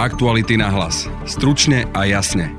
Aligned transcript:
Aktuality 0.00 0.56
na 0.56 0.72
hlas. 0.72 1.04
Stručne 1.28 1.84
a 1.92 2.08
jasne. 2.08 2.56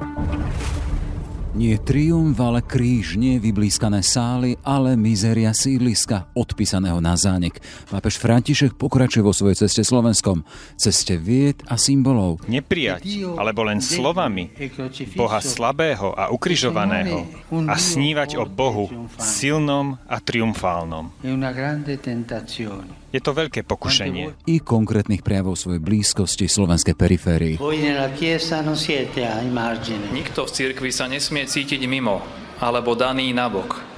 Nie 1.57 1.81
triumf, 1.81 2.37
ale 2.37 2.61
kríž, 2.61 3.17
nie 3.17 3.41
vyblískané 3.41 4.05
sály, 4.05 4.61
ale 4.61 4.93
mizéria 4.93 5.49
sídliska, 5.49 6.29
odpísaného 6.37 7.01
na 7.01 7.17
zánik. 7.17 7.57
Pápež 7.89 8.21
František 8.21 8.77
pokračuje 8.77 9.25
vo 9.25 9.33
svojej 9.33 9.65
ceste 9.65 9.81
Slovenskom, 9.81 10.45
ceste 10.77 11.17
vied 11.17 11.65
a 11.65 11.81
symbolov. 11.81 12.45
Neprijať, 12.45 13.09
alebo 13.33 13.65
len 13.65 13.81
slovami 13.81 14.53
Boha 15.17 15.41
slabého 15.41 16.13
a 16.13 16.29
ukrižovaného 16.29 17.25
a 17.65 17.73
snívať 17.73 18.37
o 18.37 18.45
Bohu 18.45 18.85
silnom 19.17 19.97
a 20.05 20.21
triumfálnom. 20.21 21.09
Je 23.11 23.19
to 23.19 23.35
veľké 23.35 23.67
pokušenie. 23.67 24.47
I 24.47 24.55
konkrétnych 24.63 25.19
prejavov 25.19 25.59
svojej 25.59 25.83
blízkosti 25.83 26.47
slovenskej 26.47 26.95
periférii. 26.95 27.55
Nikto 30.15 30.39
v 30.47 30.51
cirkvi 30.51 30.89
sa 30.95 31.05
nesmie 31.11 31.43
cítiť 31.43 31.81
mimo 31.91 32.23
alebo 32.63 32.95
daný 32.95 33.35
nabok. 33.35 33.90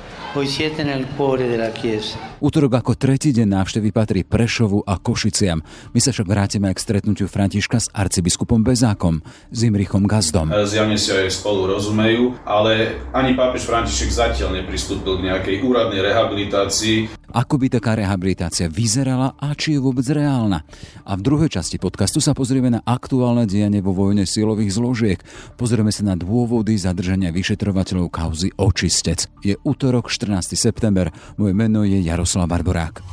Útorok 2.42 2.74
ako 2.74 2.98
tretí 2.98 3.30
deň 3.30 3.54
návštevy 3.54 3.94
patrí 3.94 4.26
Prešovu 4.26 4.82
a 4.82 4.98
Košiciam. 4.98 5.62
My 5.94 6.00
sa 6.02 6.10
však 6.10 6.26
vrátime 6.26 6.74
k 6.74 6.82
stretnutiu 6.82 7.30
Františka 7.30 7.78
s 7.78 7.94
arcibiskupom 7.94 8.66
Bezákom, 8.66 9.22
Zimrichom 9.54 10.10
Gazdom. 10.10 10.50
Zjavne 10.66 10.98
si 10.98 11.14
aj 11.14 11.30
spolu 11.38 11.70
rozumejú, 11.78 12.34
ale 12.50 12.98
ani 13.14 13.38
pápež 13.38 13.70
František 13.70 14.10
zatiaľ 14.10 14.58
nepristúpil 14.66 15.22
k 15.22 15.30
nejakej 15.30 15.56
úradnej 15.62 16.02
rehabilitácii. 16.02 17.14
Ako 17.34 17.58
by 17.62 17.78
taká 17.78 17.98
rehabilitácia 17.98 18.70
vyzerala 18.70 19.38
a 19.38 19.54
či 19.54 19.78
je 19.78 19.82
vôbec 19.82 20.06
reálna? 20.06 20.66
A 21.06 21.18
v 21.18 21.26
druhej 21.26 21.50
časti 21.50 21.82
podcastu 21.82 22.22
sa 22.22 22.38
pozrieme 22.38 22.74
na 22.74 22.82
aktuálne 22.86 23.50
dianie 23.50 23.82
vo 23.82 23.94
vojne 23.94 24.26
silových 24.26 24.78
zložiek. 24.78 25.18
Pozrieme 25.58 25.90
sa 25.90 26.06
na 26.06 26.14
dôvody 26.14 26.78
zadržania 26.78 27.34
vyšetrovateľov 27.34 28.14
kauzy 28.14 28.54
Očistec. 28.54 29.30
Je 29.42 29.58
útorok 29.66 30.14
14. 30.24 30.56
september. 30.56 31.12
Moje 31.36 31.52
meno 31.52 31.84
je 31.84 32.00
Jaroslav 32.00 32.48
Barborák. 32.48 33.04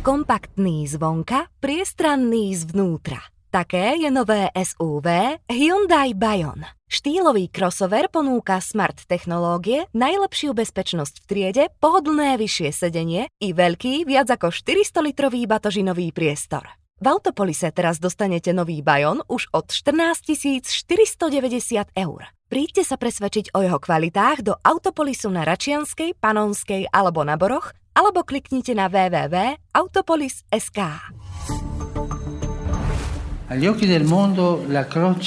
Kompaktný 0.00 0.88
zvonka, 0.88 1.52
priestranný 1.60 2.56
zvnútra. 2.56 3.20
Také 3.52 4.00
je 4.00 4.08
nové 4.08 4.48
SUV 4.56 5.36
Hyundai 5.52 6.16
Bayon. 6.16 6.64
Štýlový 6.88 7.52
crossover 7.52 8.08
ponúka 8.08 8.56
smart 8.64 9.04
technológie, 9.04 9.84
najlepšiu 9.92 10.56
bezpečnosť 10.56 11.14
v 11.20 11.24
triede, 11.28 11.64
pohodlné 11.76 12.40
vyššie 12.40 12.68
sedenie 12.72 13.28
i 13.44 13.52
veľký, 13.52 14.08
viac 14.08 14.32
ako 14.32 14.48
400-litrový 14.48 15.44
batožinový 15.44 16.16
priestor. 16.16 16.64
V 17.02 17.06
Autopolise 17.12 17.68
teraz 17.76 18.00
dostanete 18.00 18.56
nový 18.56 18.80
Bayon 18.80 19.20
už 19.28 19.52
od 19.52 19.68
14 19.68 20.24
490 20.64 21.92
eur. 22.00 22.20
Príďte 22.52 22.84
sa 22.84 23.00
presvedčiť 23.00 23.56
o 23.56 23.64
jeho 23.64 23.80
kvalitách 23.80 24.44
do 24.44 24.52
Autopolisu 24.60 25.32
na 25.32 25.40
Račianskej, 25.40 26.12
Panonskej 26.20 26.84
alebo 26.92 27.24
na 27.24 27.40
Boroch, 27.40 27.72
alebo 27.96 28.28
kliknite 28.28 28.76
na 28.76 28.92
www.autopolis.sk. 28.92 30.80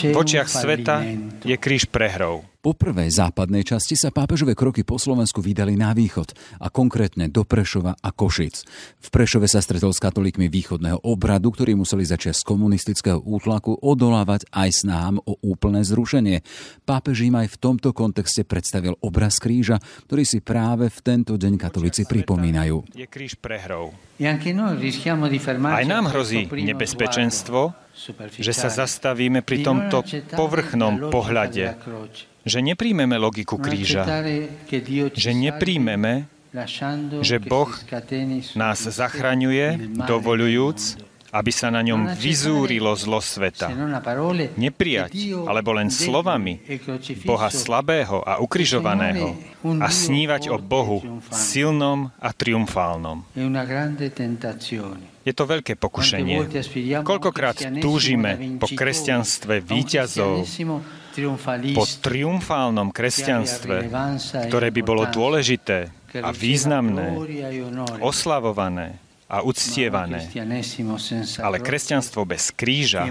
V 0.05 0.17
očiach 0.21 0.49
sveta 0.53 1.01
je 1.41 1.57
kríž 1.57 1.89
prehrou. 1.89 2.45
Po 2.65 2.73
prvej 2.73 3.13
západnej 3.13 3.61
časti 3.61 3.93
sa 3.93 4.09
pápežové 4.09 4.57
kroky 4.57 4.81
po 4.81 4.97
Slovensku 4.97 5.37
vydali 5.37 5.77
na 5.77 5.93
východ 5.93 6.33
a 6.57 6.73
konkrétne 6.73 7.29
do 7.29 7.45
Prešova 7.45 7.93
a 7.93 8.09
Košic. 8.09 8.65
V 9.05 9.07
Prešove 9.13 9.45
sa 9.45 9.61
stretol 9.61 9.93
s 9.93 10.01
katolíkmi 10.01 10.49
východného 10.49 11.05
obradu, 11.05 11.53
ktorí 11.53 11.77
museli 11.77 12.01
začať 12.09 12.33
z 12.33 12.41
komunistického 12.41 13.21
útlaku 13.21 13.77
odolávať 13.77 14.49
aj 14.49 14.81
snahám 14.81 15.21
o 15.29 15.37
úplné 15.45 15.85
zrušenie. 15.85 16.41
Pápež 16.89 17.29
im 17.29 17.37
aj 17.37 17.53
v 17.53 17.57
tomto 17.61 17.93
kontexte 17.93 18.41
predstavil 18.41 18.97
obraz 18.97 19.37
kríža, 19.37 19.77
ktorý 20.09 20.25
si 20.25 20.41
práve 20.41 20.89
v 20.89 20.99
tento 21.05 21.37
deň 21.37 21.61
katolíci 21.61 22.09
pripomínajú. 22.09 22.97
Je 22.97 23.05
kríž 23.05 23.37
prehrou. 23.37 23.93
Aj 25.69 25.85
nám 25.85 26.09
hrozí 26.09 26.49
nebezpečenstvo, 26.49 27.77
že 28.41 28.53
sa 28.57 28.73
zastavíme 28.73 29.45
pri 29.45 29.61
tomto 29.61 30.01
povrchnom 30.33 31.13
pohľade 31.13 31.77
že 32.45 32.61
nepríjmeme 32.61 33.17
logiku 33.17 33.57
kríža, 33.57 34.05
že 35.17 35.31
nepríjmeme, 35.33 36.29
že 37.19 37.41
Boh 37.41 37.67
nás 38.55 38.79
zachraňuje, 38.79 39.97
dovolujúc, 40.07 40.79
aby 41.35 41.51
sa 41.51 41.67
na 41.67 41.83
ňom 41.83 42.15
vyzúrilo 42.15 42.95
zlo 42.95 43.19
sveta. 43.19 43.67
Neprijať, 44.55 45.35
alebo 45.43 45.75
len 45.75 45.91
slovami 45.91 46.63
Boha 47.27 47.51
slabého 47.51 48.23
a 48.23 48.39
ukrižovaného 48.39 49.35
a 49.83 49.91
snívať 49.91 50.47
o 50.47 50.55
Bohu 50.55 51.03
silnom 51.35 52.07
a 52.23 52.31
triumfálnom. 52.31 53.27
Je 55.25 55.33
to 55.35 55.43
veľké 55.43 55.75
pokušenie. 55.75 56.37
Koľkokrát 57.03 57.83
túžime 57.83 58.55
po 58.55 58.71
kresťanstve 58.71 59.59
výťazov, 59.59 60.47
po 61.73 61.83
triumfálnom 61.83 62.93
kresťanstve, 62.93 63.89
ktoré 64.47 64.67
by 64.69 64.81
bolo 64.85 65.03
dôležité 65.09 65.89
a 66.21 66.29
významné, 66.31 67.17
oslavované 67.99 69.01
a 69.25 69.41
uctievané. 69.41 70.29
Ale 71.41 71.57
kresťanstvo 71.59 72.23
bez 72.29 72.53
kríža 72.53 73.09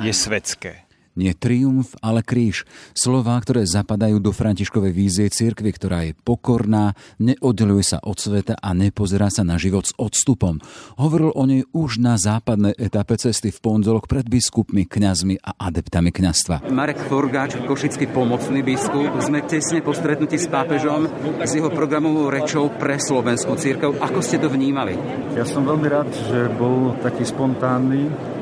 je 0.00 0.12
svetské. 0.14 0.85
Nie 1.16 1.32
triumf, 1.32 1.96
ale 2.04 2.20
kríž. 2.20 2.68
Slová, 2.92 3.40
ktoré 3.40 3.64
zapadajú 3.64 4.20
do 4.20 4.36
Františkovej 4.36 4.92
vízie 4.92 5.26
cirkvi, 5.32 5.72
ktorá 5.72 6.04
je 6.04 6.12
pokorná, 6.12 6.92
neoddeluje 7.16 7.96
sa 7.96 7.98
od 8.04 8.20
sveta 8.20 8.60
a 8.60 8.76
nepozerá 8.76 9.32
sa 9.32 9.40
na 9.40 9.56
život 9.56 9.88
s 9.88 9.96
odstupom. 9.96 10.60
Hovoril 11.00 11.32
o 11.32 11.44
nej 11.48 11.64
už 11.72 12.04
na 12.04 12.20
západnej 12.20 12.76
etape 12.76 13.16
cesty 13.16 13.48
v 13.48 13.58
pondelok 13.64 14.12
pred 14.12 14.28
biskupmi, 14.28 14.84
kňazmi 14.84 15.40
a 15.40 15.56
adeptami 15.56 16.12
kňazstva. 16.12 16.68
Marek 16.68 17.00
Forgáč, 17.08 17.56
košický 17.64 18.12
pomocný 18.12 18.60
biskup. 18.60 19.16
Sme 19.24 19.40
tesne 19.48 19.80
po 19.80 19.96
stretnutí 19.96 20.36
s 20.36 20.52
pápežom 20.52 21.08
s 21.40 21.50
jeho 21.56 21.72
programovou 21.72 22.28
rečou 22.28 22.68
pre 22.68 23.00
slovenskú 23.00 23.56
církev. 23.56 23.96
Ako 24.04 24.20
ste 24.20 24.36
to 24.36 24.52
vnímali? 24.52 25.00
Ja 25.32 25.48
som 25.48 25.64
veľmi 25.64 25.88
rád, 25.88 26.12
že 26.12 26.52
bol 26.52 26.92
taký 27.00 27.24
spontánny, 27.24 28.35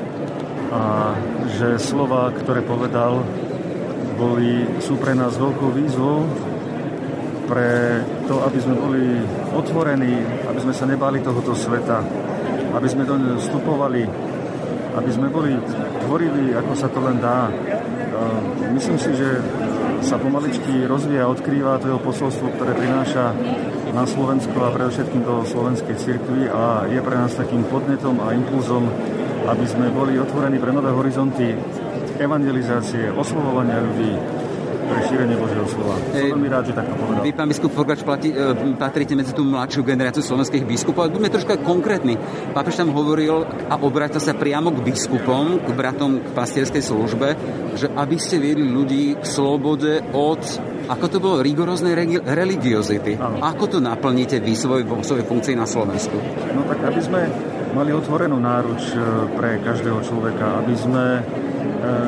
a 0.71 1.13
že 1.57 1.77
slova, 1.77 2.33
ktoré 2.33 2.65
povedal, 2.65 3.21
boli, 4.15 4.63
sú 4.79 4.95
pre 4.95 5.11
nás 5.11 5.35
veľkou 5.35 5.75
výzvou 5.75 6.23
pre 7.45 8.01
to, 8.25 8.41
aby 8.41 8.57
sme 8.57 8.73
boli 8.73 9.05
otvorení, 9.53 10.17
aby 10.49 10.59
sme 10.65 10.73
sa 10.73 10.89
nebali 10.89 11.21
tohoto 11.21 11.53
sveta, 11.53 12.01
aby 12.73 12.87
sme 12.89 13.05
do 13.05 13.15
neho 13.21 13.37
vstupovali, 13.37 14.01
aby 14.97 15.09
sme 15.13 15.29
boli 15.29 15.53
tvorili, 16.05 16.57
ako 16.57 16.73
sa 16.73 16.89
to 16.89 16.99
len 17.05 17.21
dá. 17.21 17.53
Myslím 18.73 18.97
si, 18.97 19.13
že 19.13 19.43
sa 20.01 20.17
pomaličky 20.17 20.89
rozvíja, 20.89 21.29
odkrýva 21.29 21.77
to 21.77 21.93
jeho 21.93 22.01
posolstvo, 22.01 22.49
ktoré 22.57 22.73
prináša 22.73 23.35
na 23.93 24.03
Slovensku 24.03 24.55
a 24.59 24.73
predovšetkým 24.73 25.23
do 25.23 25.45
slovenskej 25.45 25.95
cirkvi 26.01 26.49
a 26.49 26.89
je 26.89 26.99
pre 26.99 27.15
nás 27.15 27.31
takým 27.37 27.63
podnetom 27.69 28.19
a 28.25 28.33
impulzom 28.33 28.89
aby 29.45 29.65
sme 29.65 29.87
boli 29.93 30.17
otvorení 30.17 30.57
pre 30.57 30.73
nové 30.73 30.89
horizonty 30.89 31.53
evangelizácie, 32.17 33.11
oslovovania 33.13 33.81
ľudí, 33.83 34.13
pre 34.85 34.99
šírenie 35.09 35.35
Božieho 35.35 35.65
slova. 35.65 35.97
Som 36.13 36.37
veľmi 36.37 36.49
rád, 36.49 36.63
že 36.69 36.73
takto 36.77 36.93
povedal. 36.93 37.21
Vy, 37.25 37.31
pán 37.33 37.49
biskup 37.49 37.73
Forgač, 37.73 38.05
platí, 38.05 38.29
e, 38.29 38.77
patríte 38.77 39.17
medzi 39.17 39.33
tú 39.33 39.41
mladšiu 39.41 39.81
generáciu 39.81 40.21
slovenských 40.21 40.61
biskupov. 40.61 41.09
Buďme 41.09 41.33
troška 41.33 41.57
konkrétni. 41.65 42.21
Pápež 42.53 42.77
tam 42.77 42.93
hovoril 42.93 43.49
a 43.67 43.75
obrátil 43.81 44.21
sa 44.21 44.37
priamo 44.37 44.69
k 44.69 44.85
biskupom, 44.85 45.57
k 45.65 45.69
bratom 45.73 46.21
k 46.21 46.29
pastierskej 46.37 46.83
službe, 46.85 47.27
že 47.75 47.89
aby 47.97 48.17
ste 48.21 48.37
viedli 48.37 48.69
ľudí 48.69 49.17
k 49.17 49.25
slobode 49.25 50.05
od 50.13 50.41
ako 50.85 51.05
to 51.09 51.17
bolo 51.17 51.41
rigoróznej 51.41 51.97
religiozity. 52.21 53.17
Ano. 53.17 53.41
Ako 53.41 53.65
to 53.65 53.77
naplníte 53.81 54.37
vy 54.37 54.53
svoj, 54.53 54.85
vo 54.85 55.01
svojej 55.01 55.25
funkcii 55.25 55.57
na 55.57 55.65
Slovensku? 55.65 56.13
No 56.53 56.61
tak 56.69 56.77
aby 56.85 57.01
sme 57.01 57.25
mali 57.75 57.91
otvorenú 57.91 58.39
náruč 58.39 58.95
e, 58.95 58.97
pre 59.35 59.59
každého 59.59 59.99
človeka, 60.07 60.63
aby 60.63 60.73
sme 60.79 61.19
e, 61.19 61.21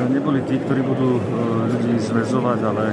neboli 0.08 0.40
tí, 0.48 0.56
ktorí 0.56 0.80
budú 0.80 1.20
e, 1.20 1.22
ľudí 1.68 2.00
zväzovať, 2.00 2.60
ale 2.64 2.84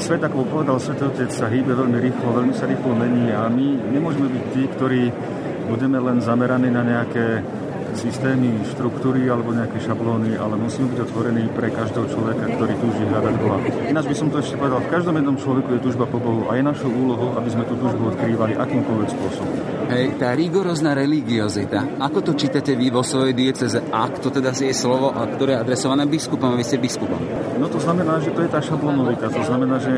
svet, 0.00 0.24
ako 0.24 0.48
povedal 0.48 0.80
Svetý 0.80 1.04
Otec, 1.04 1.28
sa 1.28 1.52
hýbe 1.52 1.76
veľmi 1.76 2.00
rýchlo, 2.00 2.32
veľmi 2.32 2.56
sa 2.56 2.64
rýchlo 2.64 2.96
mení 2.96 3.28
a 3.28 3.52
my 3.52 3.92
nemôžeme 3.92 4.28
byť 4.28 4.44
tí, 4.56 4.62
ktorí 4.72 5.02
budeme 5.68 6.00
len 6.00 6.24
zameraní 6.24 6.72
na 6.72 6.80
nejaké 6.80 7.44
systémy, 7.96 8.60
štruktúry 8.76 9.26
alebo 9.26 9.56
nejaké 9.56 9.80
šablóny, 9.80 10.36
ale 10.36 10.54
musíme 10.60 10.92
byť 10.92 11.00
otvorení 11.08 11.48
pre 11.56 11.72
každého 11.72 12.06
človeka, 12.12 12.44
ktorý 12.54 12.74
túži 12.78 13.04
hľadať 13.08 13.34
Boha. 13.40 13.58
Ináč 13.88 14.04
by 14.12 14.16
som 14.16 14.28
to 14.28 14.38
ešte 14.44 14.60
povedal, 14.60 14.84
v 14.84 14.92
každom 14.92 15.14
jednom 15.16 15.36
človeku 15.40 15.70
je 15.74 15.80
túžba 15.80 16.04
po 16.04 16.20
Bohu 16.20 16.44
a 16.46 16.60
je 16.60 16.62
našou 16.62 16.92
úlohou, 16.92 17.32
aby 17.40 17.48
sme 17.48 17.64
tú 17.64 17.74
túžbu 17.80 18.12
odkrývali 18.12 18.52
akýmkoľvek 18.54 19.08
spôsobom. 19.08 19.54
Hej, 19.86 20.06
tá 20.18 20.34
rigorózna 20.36 20.92
religiozita, 20.92 21.96
ako 22.02 22.18
to 22.20 22.32
čítate 22.36 22.76
vy 22.76 22.92
vo 22.92 23.06
svojej 23.06 23.32
dieceze, 23.32 23.78
ak 23.80 24.18
to 24.18 24.28
teda 24.34 24.50
je 24.52 24.74
slovo, 24.74 25.14
ktoré 25.14 25.56
je 25.56 25.62
adresované 25.62 26.04
biskupom, 26.10 26.52
a 26.52 26.58
vy 26.58 26.64
ste 26.66 26.82
biskupom? 26.82 27.18
No 27.56 27.70
to 27.70 27.78
znamená, 27.80 28.18
že 28.20 28.34
to 28.34 28.44
je 28.44 28.50
tá 28.50 28.60
šablonovita, 28.60 29.30
to 29.30 29.42
znamená, 29.46 29.78
že 29.80 29.94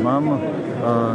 mám 0.00 0.40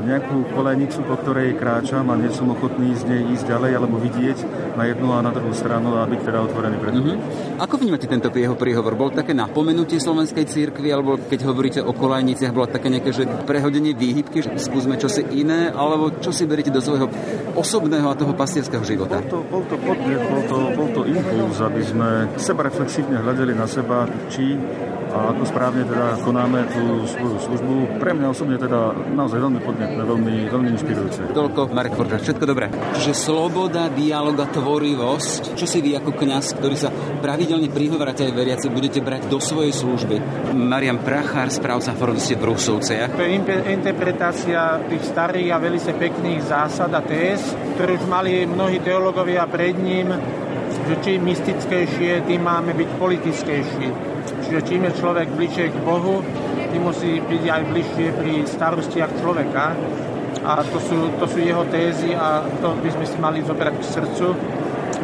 nejakú 0.07 0.55
kolejnicu, 0.55 1.03
po 1.03 1.19
ktorej 1.19 1.59
kráčam 1.59 2.07
a 2.07 2.15
nie 2.15 2.31
som 2.31 2.47
ochotný 2.47 2.95
z 2.95 3.03
nej 3.03 3.21
ísť 3.35 3.51
ďalej 3.51 3.71
alebo 3.75 3.99
vidieť 3.99 4.37
na 4.79 4.87
jednu 4.87 5.11
a 5.11 5.19
na 5.19 5.35
druhú 5.35 5.51
stranu 5.51 5.99
a 5.99 6.07
byť 6.07 6.21
teda 6.23 6.39
otvorený 6.47 6.77
pre 6.79 6.91
mm-hmm. 6.95 7.17
Ako 7.59 7.75
vnímate 7.75 8.07
tento 8.07 8.31
jeho 8.31 8.55
príhovor? 8.55 8.95
Bol 8.95 9.11
také 9.11 9.35
napomenutie 9.35 9.99
slovenskej 9.99 10.47
cirkvi 10.47 10.87
alebo 10.95 11.19
keď 11.19 11.39
hovoríte 11.51 11.79
o 11.83 11.91
kolejniciach, 11.91 12.55
bolo 12.55 12.71
také 12.71 12.87
nejaké 12.87 13.11
že 13.11 13.27
prehodenie 13.43 13.91
výhybky, 13.91 14.39
že 14.39 14.55
skúsme 14.55 14.95
čosi 14.95 15.27
iné, 15.35 15.67
alebo 15.73 16.15
čo 16.23 16.31
si 16.31 16.47
beriete 16.47 16.71
do 16.71 16.79
svojho 16.79 17.11
osobného 17.59 18.07
a 18.07 18.15
toho 18.15 18.31
pastierského 18.31 18.85
života? 18.87 19.19
Bol 19.19 19.27
to, 19.27 19.39
bol 19.51 19.63
to 19.67 19.75
podnet, 19.83 20.21
bol 20.31 20.43
to, 20.47 20.57
bol 20.77 20.89
to 20.95 21.01
impuls, 21.09 21.59
aby 21.59 21.81
sme 21.83 22.09
seba 22.39 22.69
reflexívne 22.69 23.19
hľadeli 23.19 23.51
na 23.51 23.67
seba, 23.67 24.07
či 24.31 24.55
a 25.17 25.33
ako 25.33 25.43
správne 25.49 25.81
teda 25.83 26.21
konáme 26.21 26.69
tú 26.69 27.01
svoju 27.09 27.37
službu. 27.41 27.73
Pre 27.97 28.11
mňa 28.13 28.27
osobne 28.29 28.57
teda 28.61 28.93
naozaj 29.17 29.41
veľmi 29.41 29.59
podnetné, 29.65 30.01
veľmi, 30.05 30.35
veľmi 30.53 30.69
inšpirujúce. 30.77 31.33
Toľko, 31.33 31.73
Marek 31.73 31.97
Forka, 31.97 32.21
všetko 32.21 32.45
dobré. 32.45 32.69
Čiže 32.93 33.13
sloboda, 33.17 33.89
dialog 33.89 34.37
a 34.37 34.47
tvorivosť, 34.47 35.57
čo 35.57 35.65
si 35.65 35.81
vy 35.81 35.97
ako 35.97 36.13
kňaz, 36.13 36.61
ktorý 36.61 36.75
sa 36.77 36.93
pravidelne 37.19 37.73
prihovoráte 37.73 38.29
aj 38.29 38.33
veriaci, 38.37 38.69
budete 38.69 39.01
brať 39.01 39.25
do 39.25 39.41
svojej 39.41 39.73
služby. 39.73 40.21
Marian 40.53 41.01
Prachár, 41.01 41.49
správca 41.49 41.97
Forodiste 41.97 42.37
v 42.37 42.53
Rusovciach. 42.53 43.17
To 43.17 43.25
je 43.25 43.33
interpretácia 43.73 44.85
tých 44.85 45.03
starých 45.09 45.49
a 45.55 45.57
veľmi 45.57 45.81
pekných 45.97 46.41
zásad 46.45 46.93
a 46.93 47.01
téz, 47.01 47.41
ktoré 47.75 47.97
už 47.97 48.05
mali 48.05 48.45
mnohí 48.45 48.77
teológovia 48.83 49.49
pred 49.49 49.73
ním, 49.79 50.13
že 50.87 50.95
čím 51.03 51.27
mystickejšie, 51.27 52.27
tým 52.27 52.41
máme 52.43 52.71
byť 52.75 52.89
politickejší. 53.01 54.16
Čiže 54.47 54.63
čím 54.63 54.87
je 54.87 54.95
človek 55.03 55.27
bližšie 55.35 55.75
k 55.75 55.83
Bohu, 55.83 56.23
tým 56.71 56.87
musí 56.87 57.19
byť 57.19 57.43
aj 57.51 57.61
bližšie 57.67 58.07
pri 58.15 58.33
starostiach 58.47 59.11
človeka. 59.19 59.75
A 60.47 60.63
to 60.63 60.79
sú, 60.79 61.11
to 61.19 61.27
sú 61.27 61.43
jeho 61.43 61.67
tézy 61.67 62.15
a 62.15 62.47
to 62.63 62.71
by 62.79 62.87
sme 62.95 63.05
si 63.11 63.17
mali 63.19 63.43
zobrať 63.43 63.75
k 63.75 63.83
srdcu. 63.83 64.27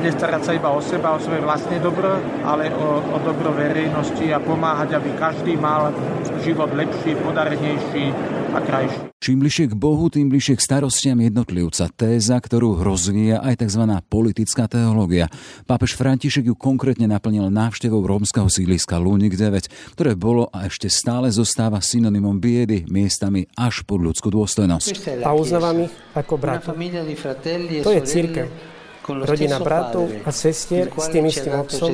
Nestarať 0.03 0.41
sa 0.43 0.51
iba 0.51 0.67
o 0.67 0.83
seba, 0.83 1.15
o 1.15 1.19
svoje 1.23 1.39
vlastné 1.39 1.79
dobro, 1.79 2.19
ale 2.43 2.67
o, 2.75 2.99
o 2.99 3.17
dobro 3.23 3.55
verejnosti 3.55 4.35
a 4.35 4.43
pomáhať, 4.43 4.99
aby 4.99 5.15
každý 5.15 5.55
mal 5.55 5.95
život 6.43 6.75
lepší, 6.75 7.15
podarenejší 7.23 8.11
a 8.51 8.59
krajší. 8.59 8.99
Čím 9.23 9.39
bližšie 9.39 9.71
k 9.71 9.79
Bohu, 9.79 10.11
tým 10.11 10.27
bližšie 10.27 10.59
k 10.59 10.65
starostiam 10.67 11.15
jednotlivca. 11.23 11.87
Téza, 11.87 12.35
ktorú 12.35 12.83
rozvíja 12.83 13.39
aj 13.47 13.63
tzv. 13.63 13.87
politická 14.11 14.67
teológia. 14.67 15.31
Pápež 15.63 15.95
František 15.95 16.51
ju 16.51 16.55
konkrétne 16.59 17.07
naplnil 17.07 17.47
návštevou 17.47 18.03
rómskeho 18.03 18.51
sídliska 18.51 18.99
Lúnik 18.99 19.39
9, 19.39 19.95
ktoré 19.95 20.19
bolo 20.19 20.51
a 20.51 20.67
ešte 20.67 20.91
stále 20.91 21.31
zostáva 21.31 21.79
synonymom 21.79 22.43
biedy, 22.43 22.83
miestami 22.91 23.47
až 23.55 23.87
pod 23.87 24.03
ľudskú 24.03 24.27
dôstojnosť. 24.27 25.23
A 25.23 25.31
uznávam 25.31 25.87
ich 25.87 25.93
ako 26.11 26.35
bratov. 26.35 26.75
To 26.75 27.91
je 27.95 28.03
církev 28.03 28.72
rodina 29.03 29.59
bratov 29.59 30.07
a 30.23 30.31
sestier 30.31 30.87
s 30.87 31.07
tým 31.11 31.27
istým 31.27 31.53
otcom, 31.59 31.91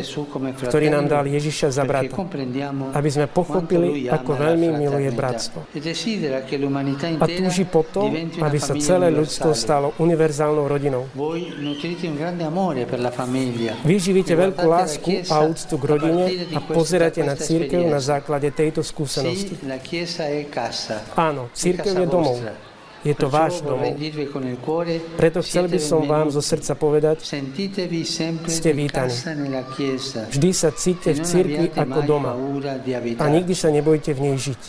ktorý 0.62 0.94
nám 0.94 1.10
dal 1.10 1.26
Ježiša 1.26 1.74
za 1.74 1.84
brata, 1.84 2.14
aby 2.94 3.10
sme 3.10 3.26
pochopili, 3.26 4.06
ako 4.06 4.32
veľmi 4.38 4.70
miluje 4.78 5.10
bratstvo. 5.10 5.66
A 7.20 7.26
túži 7.26 7.66
potom, 7.66 8.14
aby 8.40 8.58
sa 8.62 8.74
celé 8.78 9.10
ľudstvo 9.10 9.58
stalo 9.58 9.98
univerzálnou 9.98 10.66
rodinou. 10.70 11.10
Vy 13.84 13.96
živíte 13.98 14.34
veľkú 14.38 14.66
lásku 14.70 15.12
a 15.34 15.36
úctu 15.44 15.76
k 15.82 15.84
rodine 15.84 16.26
a 16.54 16.60
pozeráte 16.62 17.26
na 17.26 17.34
církev 17.34 17.82
na 17.90 17.98
základe 17.98 18.54
tejto 18.54 18.86
skúsenosti. 18.86 19.58
Áno, 21.18 21.50
církev 21.58 21.94
je 21.98 22.08
domov. 22.08 22.38
Je 23.04 23.16
to 23.16 23.32
váš 23.32 23.64
domov. 23.64 23.96
Preto 25.16 25.40
chcel 25.40 25.72
by 25.72 25.80
som 25.80 26.04
vám 26.04 26.28
zo 26.32 26.44
srdca 26.44 26.76
povedať, 26.76 27.24
ste 28.50 28.72
vítaní. 28.76 29.16
Vždy 30.30 30.50
sa 30.52 30.70
cíte 30.76 31.16
v 31.16 31.20
cirkvi 31.24 31.68
ako 31.72 32.00
doma 32.04 32.36
a 33.20 33.26
nikdy 33.32 33.54
sa 33.56 33.72
nebojte 33.72 34.12
v 34.12 34.20
nej 34.20 34.36
žiť. 34.36 34.62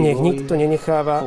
Nech 0.00 0.20
nikto 0.20 0.52
nenecháva 0.56 1.24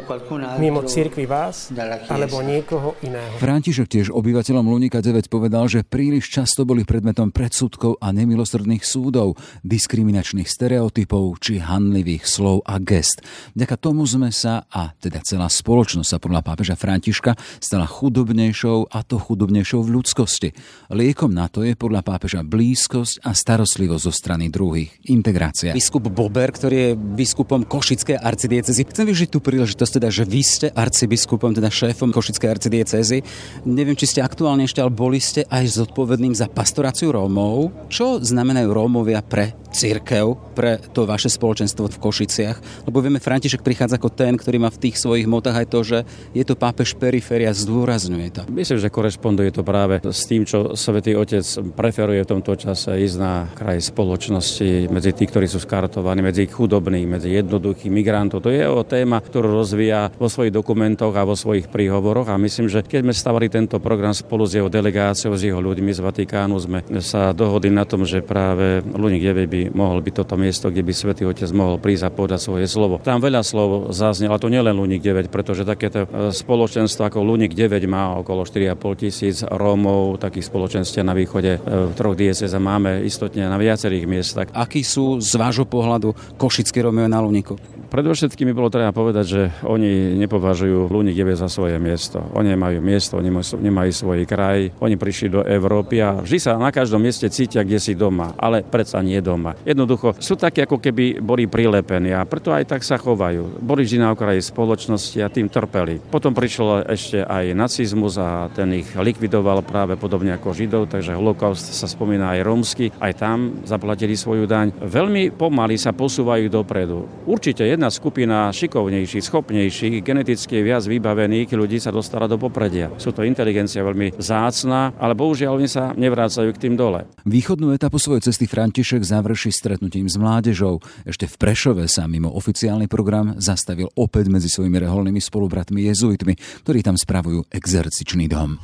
mimo 0.62 0.86
cirkvi 0.86 1.26
vás 1.26 1.74
alebo 2.10 2.46
niekoho 2.46 2.94
iného. 3.02 3.34
František 3.42 3.90
tiež 3.90 4.08
obyvateľom 4.14 4.66
Lunika 4.70 5.02
9 5.02 5.26
povedal, 5.26 5.66
že 5.66 5.82
príliš 5.82 6.30
často 6.30 6.64
boli 6.70 6.86
predmetom 6.86 7.34
predsudkov 7.34 7.98
a 7.98 8.14
nemilosrdných 8.14 8.86
súdov, 8.86 9.42
diskriminačných 9.66 10.46
stereotypov 10.46 11.42
či 11.42 11.58
hanlivých 11.58 12.30
slov 12.30 12.62
a 12.68 12.78
gest. 12.78 13.26
Vďaka 13.58 13.76
tomu 13.82 14.06
sme 14.06 14.30
sa, 14.30 14.70
a 14.70 14.94
teda 14.98 15.22
celá 15.26 15.50
spoločnosť 15.64 16.10
sa 16.12 16.20
podľa 16.20 16.44
pápeža 16.44 16.76
Františka 16.76 17.40
stala 17.64 17.88
chudobnejšou 17.88 18.92
a 18.92 19.00
to 19.08 19.16
chudobnejšou 19.16 19.80
v 19.88 19.90
ľudskosti. 19.96 20.50
Liekom 20.92 21.32
na 21.32 21.48
to 21.48 21.64
je 21.64 21.72
podľa 21.80 22.04
pápeža 22.04 22.44
blízkosť 22.44 23.24
a 23.24 23.32
starostlivosť 23.32 24.04
zo 24.04 24.12
strany 24.12 24.52
druhých. 24.52 24.92
Integrácia. 25.08 25.72
Biskup 25.72 26.12
Bober, 26.12 26.52
ktorý 26.52 26.76
je 26.76 26.90
biskupom 27.00 27.64
Košickej 27.64 28.20
arcidiecezy. 28.20 28.84
Chcem 28.92 29.08
využiť 29.08 29.30
tú 29.32 29.40
príležitosť, 29.40 30.04
teda, 30.04 30.12
že 30.12 30.28
vy 30.28 30.42
ste 30.44 30.68
arcibiskupom, 30.68 31.56
teda 31.56 31.72
šéfom 31.72 32.12
Košickej 32.12 32.50
arcidiecezy. 32.60 33.24
Neviem, 33.64 33.96
či 33.96 34.12
ste 34.12 34.20
aktuálne 34.20 34.68
ešte, 34.68 34.84
ale 34.84 34.92
boli 34.92 35.24
ste 35.24 35.48
aj 35.48 35.80
zodpovedným 35.80 36.36
za 36.36 36.52
pastoráciu 36.52 37.16
Rómov. 37.16 37.88
Čo 37.88 38.20
znamenajú 38.20 38.68
Rómovia 38.68 39.24
pre 39.24 39.56
církev, 39.72 40.54
pre 40.54 40.78
to 40.92 41.08
vaše 41.08 41.32
spoločenstvo 41.32 41.88
v 41.88 42.02
Košiciach? 42.04 42.86
Lebo 42.90 43.00
vieme, 43.00 43.24
František 43.24 43.64
prichádza 43.64 43.96
ako 43.96 44.12
ten, 44.12 44.36
ktorý 44.36 44.60
má 44.60 44.68
v 44.68 44.90
tých 44.90 45.00
svojich 45.00 45.30
motách 45.30 45.53
aj 45.54 45.66
to, 45.70 45.80
že 45.86 45.98
je 46.34 46.44
to 46.44 46.58
pápež 46.58 46.98
periféria, 46.98 47.54
zdôrazňuje 47.54 48.30
to. 48.34 48.42
Myslím, 48.50 48.82
že 48.82 48.90
korešponduje 48.90 49.50
to 49.54 49.62
práve 49.62 50.02
s 50.02 50.26
tým, 50.26 50.44
čo 50.44 50.74
Svetý 50.74 51.14
Otec 51.14 51.46
preferuje 51.78 52.26
v 52.26 52.32
tomto 52.34 52.58
čase 52.58 52.98
ísť 52.98 53.18
na 53.22 53.46
kraj 53.54 53.80
spoločnosti, 53.80 54.90
medzi 54.90 55.12
tých, 55.14 55.30
ktorí 55.30 55.48
sú 55.48 55.62
skartovaní, 55.62 56.26
medzi 56.26 56.50
chudobných, 56.50 57.06
medzi 57.06 57.30
jednoduchých 57.38 57.94
migrantov. 57.94 58.44
To 58.44 58.50
je 58.50 58.66
o 58.66 58.82
téma, 58.82 59.22
ktorú 59.22 59.54
rozvíja 59.54 60.10
vo 60.18 60.28
svojich 60.28 60.54
dokumentoch 60.54 61.14
a 61.14 61.28
vo 61.28 61.38
svojich 61.38 61.70
príhovoroch 61.70 62.30
a 62.30 62.42
myslím, 62.42 62.68
že 62.68 62.82
keď 62.82 63.06
sme 63.06 63.14
stavali 63.14 63.48
tento 63.52 63.78
program 63.78 64.16
spolu 64.16 64.50
s 64.50 64.58
jeho 64.58 64.70
delegáciou, 64.72 65.36
s 65.38 65.46
jeho 65.46 65.62
ľuďmi 65.62 65.92
z 65.94 66.00
Vatikánu, 66.02 66.56
sme 66.58 66.80
sa 67.04 67.36
dohodli 67.36 67.70
na 67.70 67.86
tom, 67.86 68.08
že 68.08 68.24
práve 68.24 68.82
Lunik 68.84 69.22
9 69.22 69.46
by 69.46 69.62
mohol 69.76 70.00
byť 70.02 70.14
toto 70.24 70.36
miesto, 70.40 70.72
kde 70.72 70.84
by 70.86 70.94
Svetý 70.96 71.24
Otec 71.28 71.50
mohol 71.52 71.78
prísť 71.78 72.08
a 72.08 72.14
povedať 72.14 72.40
svoje 72.42 72.66
slovo. 72.66 72.98
Tam 73.04 73.20
veľa 73.20 73.44
slov 73.44 73.92
zaznelo, 73.92 74.36
a 74.36 74.42
to 74.42 74.50
nielen 74.50 74.74
Lunik 74.74 75.04
9, 75.04 75.28
pretože 75.44 75.68
takéto 75.68 76.08
e, 76.08 76.32
spoločenstvo 76.32 77.04
ako 77.04 77.20
Lunik 77.20 77.52
9 77.52 77.84
má 77.84 78.16
okolo 78.16 78.48
4,5 78.48 78.96
tisíc 78.96 79.44
Rómov, 79.44 80.24
takých 80.24 80.48
spoločenstiev 80.48 81.04
na 81.04 81.12
východe 81.12 81.60
e, 81.60 81.60
v 81.60 81.92
troch 81.92 82.16
diecez 82.16 82.48
a 82.56 82.64
máme 82.64 83.04
istotne 83.04 83.52
na 83.52 83.60
viacerých 83.60 84.08
miestach. 84.08 84.48
Akí 84.56 84.88
sú 84.88 85.20
z 85.20 85.36
vášho 85.36 85.68
pohľadu 85.68 86.16
košickí 86.40 86.80
Rómovia 86.80 87.12
na 87.12 87.20
Luniku? 87.20 87.60
Predovšetkým 87.94 88.50
by 88.50 88.58
bolo 88.58 88.74
treba 88.74 88.90
povedať, 88.90 89.26
že 89.30 89.42
oni 89.70 90.18
nepovažujú 90.18 90.90
Lunik 90.90 91.14
9 91.14 91.38
za 91.38 91.46
svoje 91.46 91.78
miesto. 91.78 92.26
Oni 92.34 92.50
nemajú 92.50 92.82
miesto, 92.82 93.22
oni 93.22 93.30
nemajú 93.62 93.92
svoj 93.94 94.26
kraj, 94.26 94.74
oni 94.82 94.98
prišli 94.98 95.28
do 95.30 95.46
Európy 95.46 96.02
a 96.02 96.18
vždy 96.18 96.40
sa 96.42 96.58
na 96.58 96.74
každom 96.74 97.06
mieste 97.06 97.30
cítia, 97.30 97.62
kde 97.62 97.78
si 97.78 97.94
doma, 97.94 98.34
ale 98.42 98.66
predsa 98.66 98.98
nie 99.06 99.22
doma. 99.22 99.54
Jednoducho 99.62 100.18
sú 100.18 100.34
také, 100.34 100.66
ako 100.66 100.82
keby 100.82 101.22
boli 101.22 101.46
prilepení 101.46 102.18
a 102.18 102.26
preto 102.26 102.50
aj 102.50 102.66
tak 102.66 102.82
sa 102.82 102.98
chovajú. 102.98 103.62
Boli 103.62 103.86
vždy 103.86 104.02
na 104.02 104.10
okraji 104.10 104.42
spoločnosti 104.42 105.22
a 105.22 105.30
tým 105.34 105.50
trpeli. 105.50 105.98
Potom 105.98 106.38
prišiel 106.38 106.86
ešte 106.86 107.26
aj 107.26 107.58
nacizmus 107.58 108.22
a 108.22 108.54
ten 108.54 108.70
ich 108.78 108.94
likvidoval 108.94 109.66
práve 109.66 109.98
podobne 109.98 110.38
ako 110.38 110.54
Židov, 110.54 110.94
takže 110.94 111.18
holokaust 111.18 111.74
sa 111.74 111.90
spomína 111.90 112.38
aj 112.38 112.46
rómsky, 112.46 112.86
aj 113.02 113.14
tam 113.18 113.66
zaplatili 113.66 114.14
svoju 114.14 114.46
daň. 114.46 114.70
Veľmi 114.78 115.34
pomaly 115.34 115.82
sa 115.82 115.90
posúvajú 115.90 116.46
dopredu. 116.54 117.10
Určite 117.26 117.66
jedna 117.66 117.90
skupina 117.90 118.54
šikovnejších, 118.54 119.26
schopnejších, 119.26 120.06
geneticky 120.06 120.62
viac 120.62 120.86
vybavených 120.86 121.56
ľudí 121.58 121.82
sa 121.82 121.90
dostala 121.90 122.30
do 122.30 122.38
popredia. 122.38 122.94
Sú 123.02 123.10
to 123.10 123.26
inteligencia 123.26 123.82
veľmi 123.82 124.20
zácna, 124.22 124.94
ale 125.02 125.18
bohužiaľ 125.18 125.58
oni 125.58 125.70
sa 125.72 125.96
nevrácajú 125.96 126.52
k 126.54 126.62
tým 126.68 126.76
dole. 126.76 127.08
Východnú 127.24 127.72
etapu 127.72 127.98
svojej 127.98 128.28
cesty 128.30 128.46
František 128.46 129.02
završí 129.02 129.56
stretnutím 129.56 130.12
s 130.12 130.20
mládežou. 130.20 130.84
Ešte 131.08 131.26
v 131.26 131.36
Prešove 131.40 131.88
sa 131.88 132.04
mimo 132.06 132.28
oficiálny 132.36 132.92
program 132.92 133.40
zastavil 133.40 133.88
opäť 133.96 134.28
medzi 134.28 134.52
svojimi 134.52 134.84
reholnými 134.84 135.23
spolubratmi 135.24 135.88
jezuitmi, 135.88 136.36
ktorí 136.68 136.84
tam 136.84 137.00
spravujú 137.00 137.48
exercičný 137.48 138.28
dom. 138.28 138.60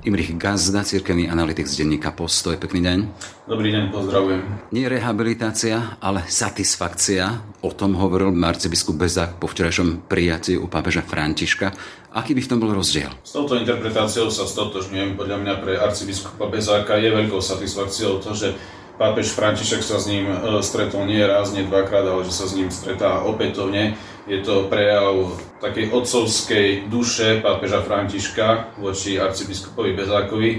Imrich 0.00 0.32
Gazda, 0.40 0.80
cirkevný 0.80 1.28
analytik 1.28 1.68
z 1.68 1.84
denníka 1.84 2.08
Postoj. 2.16 2.56
Pekný 2.56 2.80
deň. 2.80 2.98
Dobrý 3.44 3.68
deň, 3.68 3.92
pozdravujem. 3.92 4.40
Nie 4.72 4.88
rehabilitácia, 4.88 6.00
ale 6.00 6.24
satisfakcia. 6.24 7.44
O 7.60 7.68
tom 7.76 7.92
hovoril 8.00 8.32
arcibiskup 8.32 8.96
Bezák 8.96 9.36
po 9.36 9.44
včerajšom 9.44 10.08
prijatí 10.08 10.56
u 10.56 10.72
pápeža 10.72 11.04
Františka. 11.04 11.76
Aký 12.16 12.32
by 12.32 12.40
v 12.40 12.48
tom 12.48 12.64
bol 12.64 12.72
rozdiel? 12.72 13.12
S 13.20 13.36
touto 13.36 13.60
interpretáciou 13.60 14.32
sa 14.32 14.48
stotožňujem. 14.48 15.20
Podľa 15.20 15.36
mňa 15.36 15.54
pre 15.60 15.76
arcibiskupa 15.76 16.48
Bezáka 16.48 16.96
je 16.96 17.12
veľkou 17.12 17.44
satisfakciou 17.44 18.24
to, 18.24 18.32
že 18.32 18.56
pápež 18.96 19.36
František 19.36 19.84
sa 19.84 20.00
s 20.00 20.08
ním 20.08 20.32
e, 20.32 20.64
stretol 20.64 21.04
nie 21.04 21.20
raz, 21.20 21.52
nie 21.52 21.68
dvakrát, 21.68 22.08
ale 22.08 22.24
že 22.24 22.32
sa 22.32 22.48
s 22.48 22.56
ním 22.56 22.72
stretá 22.72 23.20
opätovne 23.20 24.00
je 24.30 24.38
to 24.46 24.70
prejav 24.70 25.26
takej 25.58 25.90
otcovskej 25.90 26.86
duše 26.86 27.42
pápeža 27.42 27.82
Františka 27.82 28.78
voči 28.78 29.18
arcibiskupovi 29.18 29.92
Bezákovi. 29.92 30.50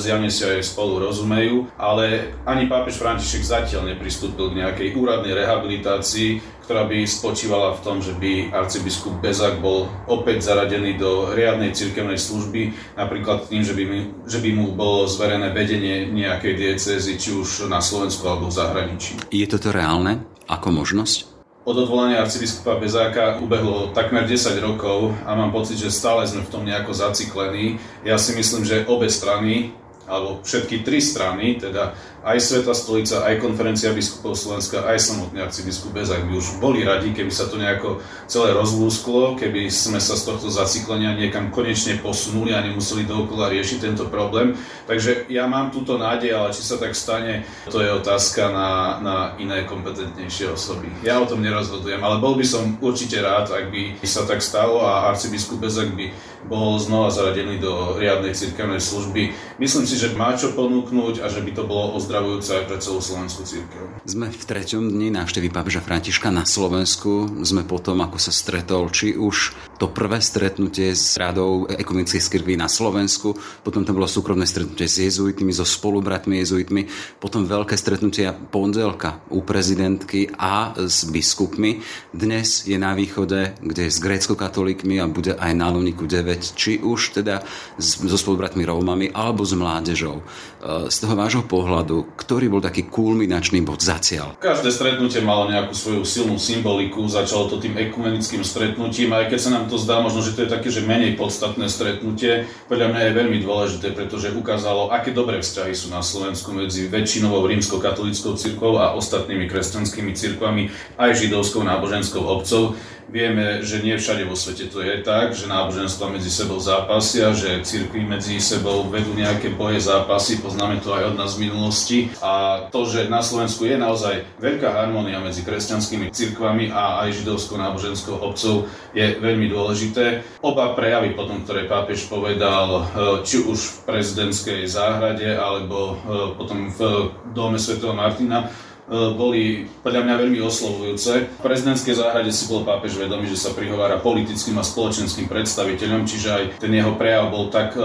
Zjavne 0.00 0.32
si 0.32 0.42
aj 0.42 0.64
spolu 0.64 1.04
rozumejú, 1.04 1.68
ale 1.76 2.34
ani 2.48 2.66
pápež 2.66 2.96
František 2.96 3.44
zatiaľ 3.44 3.92
nepristúpil 3.94 4.50
k 4.50 4.58
nejakej 4.64 4.88
úradnej 4.96 5.36
rehabilitácii, 5.36 6.42
ktorá 6.66 6.88
by 6.88 7.04
spočívala 7.04 7.76
v 7.78 7.82
tom, 7.84 8.00
že 8.02 8.16
by 8.16 8.50
arcibiskup 8.50 9.22
Bezák 9.22 9.62
bol 9.62 9.86
opäť 10.08 10.50
zaradený 10.50 10.98
do 10.98 11.30
riadnej 11.30 11.76
cirkevnej 11.76 12.18
služby, 12.18 12.74
napríklad 12.98 13.46
tým, 13.46 13.62
že 13.62 13.76
by, 13.76 13.84
mi, 13.86 14.00
že 14.26 14.42
by 14.42 14.50
mu 14.56 14.74
bolo 14.74 15.06
zverené 15.06 15.54
vedenie 15.54 16.10
nejakej 16.10 16.54
diecézy, 16.56 17.20
či 17.20 17.36
už 17.36 17.70
na 17.70 17.78
Slovensku 17.78 18.26
alebo 18.26 18.50
v 18.50 18.56
zahraničí. 18.58 19.12
Je 19.30 19.46
toto 19.46 19.70
reálne 19.70 20.26
ako 20.50 20.74
možnosť? 20.74 21.29
Od 21.60 21.76
odvolania 21.76 22.24
arcibiskupa 22.24 22.80
Bezáka 22.80 23.36
ubehlo 23.36 23.92
takmer 23.92 24.24
10 24.24 24.56
rokov 24.64 25.12
a 25.28 25.36
mám 25.36 25.52
pocit, 25.52 25.76
že 25.76 25.92
stále 25.92 26.24
sme 26.24 26.40
v 26.40 26.48
tom 26.48 26.64
nejako 26.64 26.96
zaciklení. 26.96 27.76
Ja 28.00 28.16
si 28.16 28.32
myslím, 28.32 28.64
že 28.64 28.88
obe 28.88 29.12
strany, 29.12 29.76
alebo 30.08 30.40
všetky 30.40 30.80
tri 30.80 31.04
strany, 31.04 31.60
teda 31.60 31.92
aj 32.20 32.36
Sveta 32.36 32.76
stolica, 32.76 33.24
aj 33.24 33.40
konferencia 33.40 33.96
biskupov 33.96 34.36
Slovenska, 34.36 34.84
aj 34.84 35.00
samotný 35.00 35.40
arcibiskup 35.40 35.96
Bezak 35.96 36.28
by 36.28 36.36
už 36.36 36.60
boli 36.60 36.84
radi, 36.84 37.16
keby 37.16 37.32
sa 37.32 37.48
to 37.48 37.56
nejako 37.56 38.04
celé 38.28 38.52
rozlúsklo, 38.52 39.40
keby 39.40 39.72
sme 39.72 39.96
sa 39.96 40.20
z 40.20 40.28
tohto 40.28 40.52
zaciklenia 40.52 41.16
niekam 41.16 41.48
konečne 41.48 41.96
posunuli 41.96 42.52
a 42.52 42.60
nemuseli 42.60 43.08
dookola 43.08 43.48
riešiť 43.48 43.78
tento 43.80 44.04
problém. 44.12 44.52
Takže 44.84 45.32
ja 45.32 45.48
mám 45.48 45.72
túto 45.72 45.96
nádej, 45.96 46.36
ale 46.36 46.52
či 46.52 46.60
sa 46.60 46.76
tak 46.76 46.92
stane, 46.92 47.48
to 47.72 47.80
je 47.80 47.88
otázka 47.88 48.52
na, 48.52 48.70
na 49.00 49.16
iné 49.40 49.64
kompetentnejšie 49.64 50.52
osoby. 50.52 50.92
Ja 51.00 51.24
o 51.24 51.28
tom 51.28 51.40
nerozhodujem, 51.40 52.04
ale 52.04 52.20
bol 52.20 52.36
by 52.36 52.44
som 52.44 52.76
určite 52.84 53.16
rád, 53.24 53.48
ak 53.48 53.72
by 53.72 53.96
sa 54.04 54.28
tak 54.28 54.44
stalo 54.44 54.84
a 54.84 55.08
arcibiskup 55.08 55.64
Bezak 55.64 55.96
by 55.96 56.12
bol 56.44 56.80
znova 56.80 57.12
zaradený 57.12 57.60
do 57.60 58.00
riadnej 58.00 58.32
cirkevnej 58.32 58.80
služby. 58.80 59.32
Myslím 59.60 59.84
si, 59.84 60.00
že 60.00 60.16
má 60.16 60.32
čo 60.36 60.56
ponúknuť 60.56 61.20
a 61.20 61.28
že 61.28 61.44
by 61.44 61.52
to 61.52 61.68
bolo 61.68 61.92
ozdravujúce 62.10 62.50
aj 62.58 62.64
pre 62.66 62.78
celú 62.82 62.98
slovenskú 62.98 63.42
církev. 63.46 63.82
Sme 64.02 64.34
v 64.34 64.42
treťom 64.42 64.82
dni 64.90 65.14
návštevy 65.14 65.46
pápeža 65.46 65.78
Františka 65.78 66.34
na 66.34 66.42
Slovensku. 66.42 67.38
Sme 67.46 67.62
potom, 67.62 68.02
ako 68.02 68.18
sa 68.18 68.34
stretol, 68.34 68.90
či 68.90 69.14
už 69.14 69.54
to 69.78 69.86
prvé 69.86 70.18
stretnutie 70.18 70.90
s 70.90 71.14
radou 71.14 71.70
ekumenických 71.70 72.18
cirkví 72.18 72.58
na 72.58 72.66
Slovensku, 72.66 73.38
potom 73.62 73.86
to 73.86 73.94
bolo 73.94 74.10
súkromné 74.10 74.42
stretnutie 74.42 74.90
s 74.90 74.98
jezuitmi, 74.98 75.54
so 75.54 75.62
spolubratmi 75.62 76.42
jezuitmi, 76.42 76.90
potom 77.22 77.46
veľké 77.46 77.78
stretnutia 77.78 78.34
pondelka 78.34 79.22
u 79.30 79.46
prezidentky 79.46 80.34
a 80.34 80.74
s 80.74 81.06
biskupmi. 81.06 81.78
Dnes 82.10 82.66
je 82.66 82.74
na 82.74 82.90
východe, 82.98 83.54
kde 83.62 83.86
je 83.86 83.94
s 83.94 84.02
grécko-katolíkmi 84.02 84.98
a 84.98 85.06
bude 85.06 85.38
aj 85.38 85.52
na 85.54 85.70
Luniku 85.70 86.10
9, 86.10 86.58
či 86.58 86.82
už 86.82 87.22
teda 87.22 87.46
so 87.78 88.18
spolubratmi 88.18 88.66
Rómami 88.66 89.14
alebo 89.14 89.46
s 89.46 89.54
mládežou. 89.54 90.20
E, 90.20 90.92
z 90.92 90.96
toho 91.00 91.14
vášho 91.16 91.46
pohľadu, 91.46 91.99
ktorý 92.04 92.46
bol 92.52 92.62
taký 92.62 92.88
kulminačný 92.88 93.64
bod 93.64 93.80
zaciaľ? 93.82 94.38
Každé 94.40 94.70
stretnutie 94.72 95.20
malo 95.20 95.48
nejakú 95.48 95.74
svoju 95.74 96.02
silnú 96.04 96.36
symboliku, 96.40 97.04
začalo 97.06 97.50
to 97.50 97.56
tým 97.58 97.76
ekumenickým 97.76 98.44
stretnutím, 98.46 99.12
aj 99.16 99.32
keď 99.32 99.38
sa 99.38 99.50
nám 99.56 99.64
to 99.68 99.76
zdá 99.76 100.00
možno, 100.00 100.24
že 100.24 100.36
to 100.36 100.44
je 100.46 100.52
také, 100.52 100.68
že 100.68 100.86
menej 100.86 101.18
podstatné 101.20 101.66
stretnutie, 101.68 102.48
podľa 102.70 102.86
mňa 102.92 103.00
je 103.06 103.16
veľmi 103.16 103.38
dôležité, 103.42 103.92
pretože 103.92 104.32
ukázalo, 104.32 104.92
aké 104.94 105.10
dobré 105.10 105.42
vzťahy 105.42 105.72
sú 105.76 105.90
na 105.90 106.00
Slovensku 106.00 106.54
medzi 106.54 106.86
väčšinovou 106.86 107.44
rímsko-katolickou 107.46 108.38
cirkvou 108.38 108.80
a 108.80 108.96
ostatnými 108.96 109.50
kresťanskými 109.50 110.12
cirkvami, 110.16 110.70
aj 110.96 111.18
židovskou 111.18 111.64
náboženskou 111.66 112.22
obcov. 112.22 112.78
Vieme, 113.10 113.66
že 113.66 113.82
nie 113.82 113.98
všade 113.98 114.22
vo 114.22 114.38
svete 114.38 114.70
to 114.70 114.78
je 114.86 115.02
tak, 115.02 115.34
že 115.34 115.50
náboženstva 115.50 116.14
medzi 116.14 116.30
sebou 116.30 116.62
zápasia, 116.62 117.34
že 117.34 117.58
cirkvi 117.66 118.06
medzi 118.06 118.38
sebou 118.38 118.86
vedú 118.86 119.10
nejaké 119.18 119.50
boje, 119.50 119.82
zápasy, 119.82 120.38
poznáme 120.38 120.78
to 120.78 120.94
aj 120.94 121.10
od 121.10 121.18
nás 121.18 121.34
z 121.34 121.42
minulosti. 121.42 121.98
A 122.22 122.64
to, 122.70 122.86
že 122.86 123.10
na 123.10 123.18
Slovensku 123.18 123.66
je 123.66 123.74
naozaj 123.74 124.22
veľká 124.38 124.70
harmónia 124.70 125.18
medzi 125.18 125.42
kresťanskými 125.42 126.14
cirkvami 126.14 126.70
a 126.70 127.02
aj 127.02 127.18
židovskou 127.18 127.58
náboženskou 127.58 128.14
obcov, 128.14 128.70
je 128.94 129.18
veľmi 129.18 129.50
dôležité. 129.50 130.22
Oba 130.38 130.78
prejavy 130.78 131.10
potom, 131.18 131.42
ktoré 131.42 131.66
pápež 131.66 132.06
povedal, 132.06 132.68
e, 132.70 132.82
či 133.26 133.42
už 133.42 133.58
v 133.58 133.76
prezidentskej 133.90 134.70
záhrade, 134.70 135.34
alebo 135.34 135.98
e, 135.98 136.34
potom 136.38 136.70
v 136.70 137.10
dome 137.34 137.58
svätého 137.58 137.90
Martina, 137.90 138.46
boli 138.90 139.70
podľa 139.86 140.02
mňa 140.02 140.14
veľmi 140.18 140.40
oslovujúce. 140.42 141.30
V 141.38 141.44
prezidentskej 141.46 141.94
záhrade 141.94 142.34
si 142.34 142.50
bol 142.50 142.66
pápež 142.66 142.98
vedomý, 142.98 143.30
že 143.30 143.38
sa 143.38 143.54
prihovára 143.54 144.02
politickým 144.02 144.58
a 144.58 144.66
spoločenským 144.66 145.30
predstaviteľom, 145.30 146.02
čiže 146.10 146.28
aj 146.28 146.44
ten 146.58 146.74
jeho 146.74 146.98
prejav 146.98 147.30
bol 147.30 147.54
tak 147.54 147.78
e, 147.78 147.80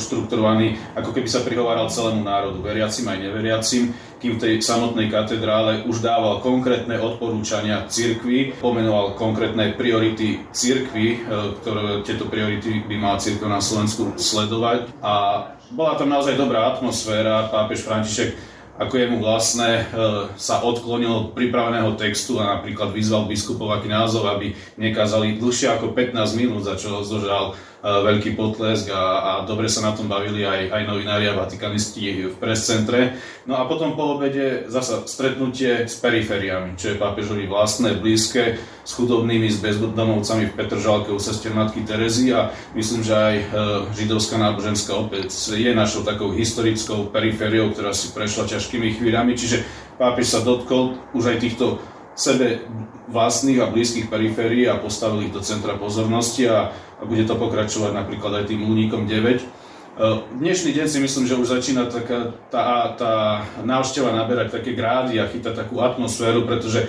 štrukturovaný, 0.00 0.80
ako 0.96 1.12
keby 1.12 1.28
sa 1.28 1.44
prihováral 1.44 1.92
celému 1.92 2.24
národu, 2.24 2.64
veriacim 2.64 3.04
aj 3.04 3.18
neveriacim, 3.20 3.92
kým 4.16 4.40
v 4.40 4.42
tej 4.42 4.52
samotnej 4.64 5.12
katedrále 5.12 5.84
už 5.84 6.00
dával 6.00 6.40
konkrétne 6.40 6.96
odporúčania 6.96 7.84
cirkvi, 7.84 8.56
pomenoval 8.56 9.12
konkrétne 9.12 9.76
priority 9.76 10.40
cirkvi, 10.56 11.20
e, 11.20 11.52
ktoré 11.60 12.00
tieto 12.00 12.24
priority 12.32 12.80
by 12.88 12.96
mala 12.96 13.20
cirkev 13.20 13.52
na 13.52 13.60
Slovensku 13.60 14.16
sledovať. 14.16 14.88
A 15.04 15.46
bola 15.68 16.00
tam 16.00 16.08
naozaj 16.08 16.38
dobrá 16.40 16.72
atmosféra. 16.72 17.52
Pápež 17.52 17.84
František 17.84 18.55
ako 18.76 18.94
je 18.96 19.06
mu 19.08 19.18
vlastné, 19.24 19.70
e, 19.80 19.84
sa 20.36 20.60
odklonil 20.60 21.08
od 21.08 21.26
pripraveného 21.32 21.96
textu 21.96 22.36
a 22.36 22.60
napríklad 22.60 22.92
vyzval 22.92 23.24
biskupov 23.24 23.72
a 23.72 23.80
kňazov, 23.80 24.28
aby 24.36 24.52
nekázali 24.76 25.40
dlhšie 25.40 25.72
ako 25.72 25.96
15 25.96 26.36
minút, 26.36 26.68
za 26.68 26.76
čo 26.76 27.00
zožal 27.00 27.56
veľký 27.86 28.34
potlesk 28.34 28.90
a, 28.90 29.02
a 29.22 29.32
dobre 29.46 29.70
sa 29.70 29.86
na 29.86 29.94
tom 29.94 30.10
bavili 30.10 30.42
aj, 30.42 30.74
aj 30.74 30.82
novinári 30.90 31.30
a 31.30 31.38
vatikanisti 31.38 32.34
v 32.34 32.34
prescentre. 32.34 33.14
No 33.46 33.62
a 33.62 33.70
potom 33.70 33.94
po 33.94 34.18
obede 34.18 34.66
zasa 34.66 35.06
stretnutie 35.06 35.86
s 35.86 35.94
perifériami, 36.02 36.74
čo 36.74 36.90
je 36.90 36.98
pápežovi 36.98 37.46
vlastné, 37.46 37.94
blízke, 37.94 38.58
s 38.86 38.90
chudobnými, 38.94 39.50
s 39.50 39.62
bezdomovcami 39.62 40.50
v 40.50 40.56
Petržalke 40.58 41.14
u 41.14 41.18
sestier 41.22 41.54
Matky 41.54 41.86
Terezy 41.86 42.34
a 42.34 42.50
myslím, 42.74 43.06
že 43.06 43.14
aj 43.14 43.36
e, 43.38 43.44
židovská 43.98 44.38
náboženská 44.38 44.94
opäť 44.94 45.30
je 45.54 45.70
našou 45.74 46.02
takou 46.06 46.30
historickou 46.34 47.10
perifériou, 47.10 47.70
ktorá 47.70 47.94
si 47.94 48.14
prešla 48.14 48.50
ťažkými 48.50 48.98
chvíľami, 48.98 49.34
čiže 49.34 49.62
pápež 49.98 50.38
sa 50.38 50.40
dotkol 50.42 50.98
už 51.14 51.34
aj 51.34 51.38
týchto 51.42 51.82
sebe 52.16 52.64
vlastných 53.06 53.60
a 53.60 53.70
blízkych 53.70 54.08
periférií 54.08 54.66
a 54.66 54.80
postavili 54.80 55.28
ich 55.28 55.36
do 55.36 55.44
centra 55.44 55.76
pozornosti 55.76 56.48
a, 56.48 56.72
a 56.72 57.02
bude 57.04 57.22
to 57.28 57.36
pokračovať 57.36 57.92
napríklad 57.92 58.42
aj 58.42 58.44
tým 58.50 58.64
únikom 58.64 59.04
9. 59.04 59.38
E, 59.38 59.44
dnešný 60.40 60.72
deň 60.74 60.86
si 60.88 60.98
myslím, 60.98 61.24
že 61.28 61.38
už 61.38 61.52
začína 61.52 61.92
taká, 61.92 62.34
tá, 62.50 62.96
tá 62.96 63.12
návšteva 63.62 64.16
naberať 64.16 64.58
také 64.58 64.72
grády 64.72 65.20
a 65.20 65.28
chytať 65.28 65.54
takú 65.54 65.84
atmosféru, 65.84 66.48
pretože 66.48 66.88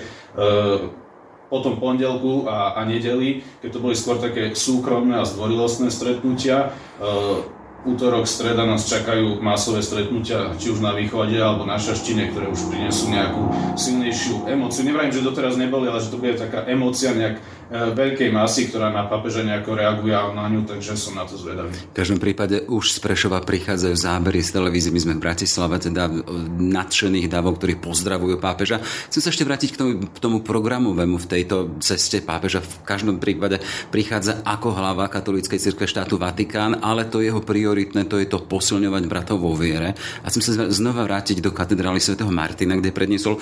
po 1.48 1.58
tom 1.60 1.76
pondelku 1.76 2.48
a, 2.48 2.74
a 2.74 2.84
nedeli, 2.88 3.44
keď 3.60 3.70
to 3.72 3.84
boli 3.84 3.94
skôr 3.94 4.16
také 4.20 4.56
súkromné 4.56 5.20
a 5.20 5.28
zdvorilostné 5.28 5.92
stretnutia, 5.92 6.72
e, 6.98 7.58
útorok, 7.86 8.26
streda 8.26 8.66
nás 8.66 8.86
čakajú 8.90 9.38
masové 9.38 9.86
stretnutia, 9.86 10.54
či 10.58 10.74
už 10.74 10.82
na 10.82 10.90
východe 10.96 11.38
alebo 11.38 11.62
na 11.62 11.78
šaštine, 11.78 12.34
ktoré 12.34 12.50
už 12.50 12.70
prinesú 12.70 13.06
nejakú 13.10 13.42
silnejšiu 13.78 14.50
emóciu. 14.50 14.82
Nevrajím, 14.82 15.14
že 15.14 15.26
doteraz 15.26 15.54
neboli, 15.54 15.86
ale 15.86 16.02
že 16.02 16.10
to 16.10 16.18
bude 16.18 16.34
taká 16.34 16.66
emócia 16.66 17.14
nejak 17.14 17.38
veľkej 17.68 18.32
masy, 18.32 18.72
ktorá 18.72 18.88
na 18.88 19.04
papeža 19.04 19.44
nejako 19.44 19.76
reaguje 19.76 20.16
na 20.16 20.48
ňu, 20.48 20.64
takže 20.64 20.96
som 20.96 21.12
na 21.12 21.28
to 21.28 21.36
zvedavý. 21.36 21.76
V 21.76 21.96
každom 21.96 22.16
prípade 22.16 22.64
už 22.64 22.96
z 22.96 22.98
Prešova 23.04 23.44
prichádzajú 23.44 23.92
zábery 23.92 24.40
z 24.40 24.56
televízie. 24.56 24.88
My 24.88 25.04
sme 25.04 25.14
v 25.20 25.24
Bratislave, 25.28 25.76
teda 25.76 26.08
nadšených 26.56 27.28
davov, 27.28 27.60
ktorí 27.60 27.76
pozdravujú 27.76 28.40
pápeža. 28.40 28.80
Chcem 29.12 29.20
sa 29.20 29.28
ešte 29.28 29.44
vrátiť 29.44 29.68
k 29.74 29.76
tomu, 29.76 29.92
k 30.08 30.18
tomu 30.18 30.40
programovému 30.40 31.20
v 31.20 31.26
tejto 31.28 31.76
ceste 31.84 32.24
pápeža. 32.24 32.64
V 32.64 32.88
každom 32.88 33.20
prípade 33.20 33.60
prichádza 33.92 34.40
ako 34.48 34.72
hlava 34.72 35.04
katolíckej 35.12 35.60
cirkve 35.60 35.84
štátu 35.84 36.16
Vatikán, 36.16 36.80
ale 36.80 37.04
to 37.04 37.20
jeho 37.20 37.44
prioritné, 37.44 38.08
to 38.08 38.16
je 38.16 38.32
to 38.32 38.40
posilňovať 38.48 39.04
bratov 39.04 39.44
vo 39.44 39.52
viere. 39.52 39.92
A 40.24 40.32
chcem 40.32 40.40
sa 40.40 40.72
znova 40.72 41.04
vrátiť 41.04 41.44
do 41.44 41.52
katedrály 41.52 42.00
svätého 42.00 42.32
Martina, 42.32 42.80
kde 42.80 42.96
predniesol 42.96 43.36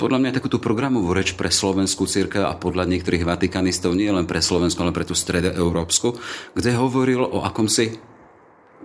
podľa 0.00 0.18
mňa 0.24 0.36
takúto 0.40 0.56
programovú 0.56 1.12
reč 1.12 1.36
pre 1.36 1.52
slovenskú 1.52 2.08
cirkev 2.08 2.48
a 2.48 2.56
podľa 2.56 2.88
niektorých 2.88 3.28
Vatikán 3.28 3.49
vatikanistov 3.50 3.98
nie 3.98 4.06
len 4.06 4.30
pre 4.30 4.38
Slovensko, 4.38 4.86
ale 4.86 4.94
pre 4.94 5.02
tú 5.02 5.18
strede 5.18 5.50
Európsku, 5.50 6.14
kde 6.54 6.78
hovoril 6.78 7.26
o 7.26 7.42
akomsi 7.42 7.98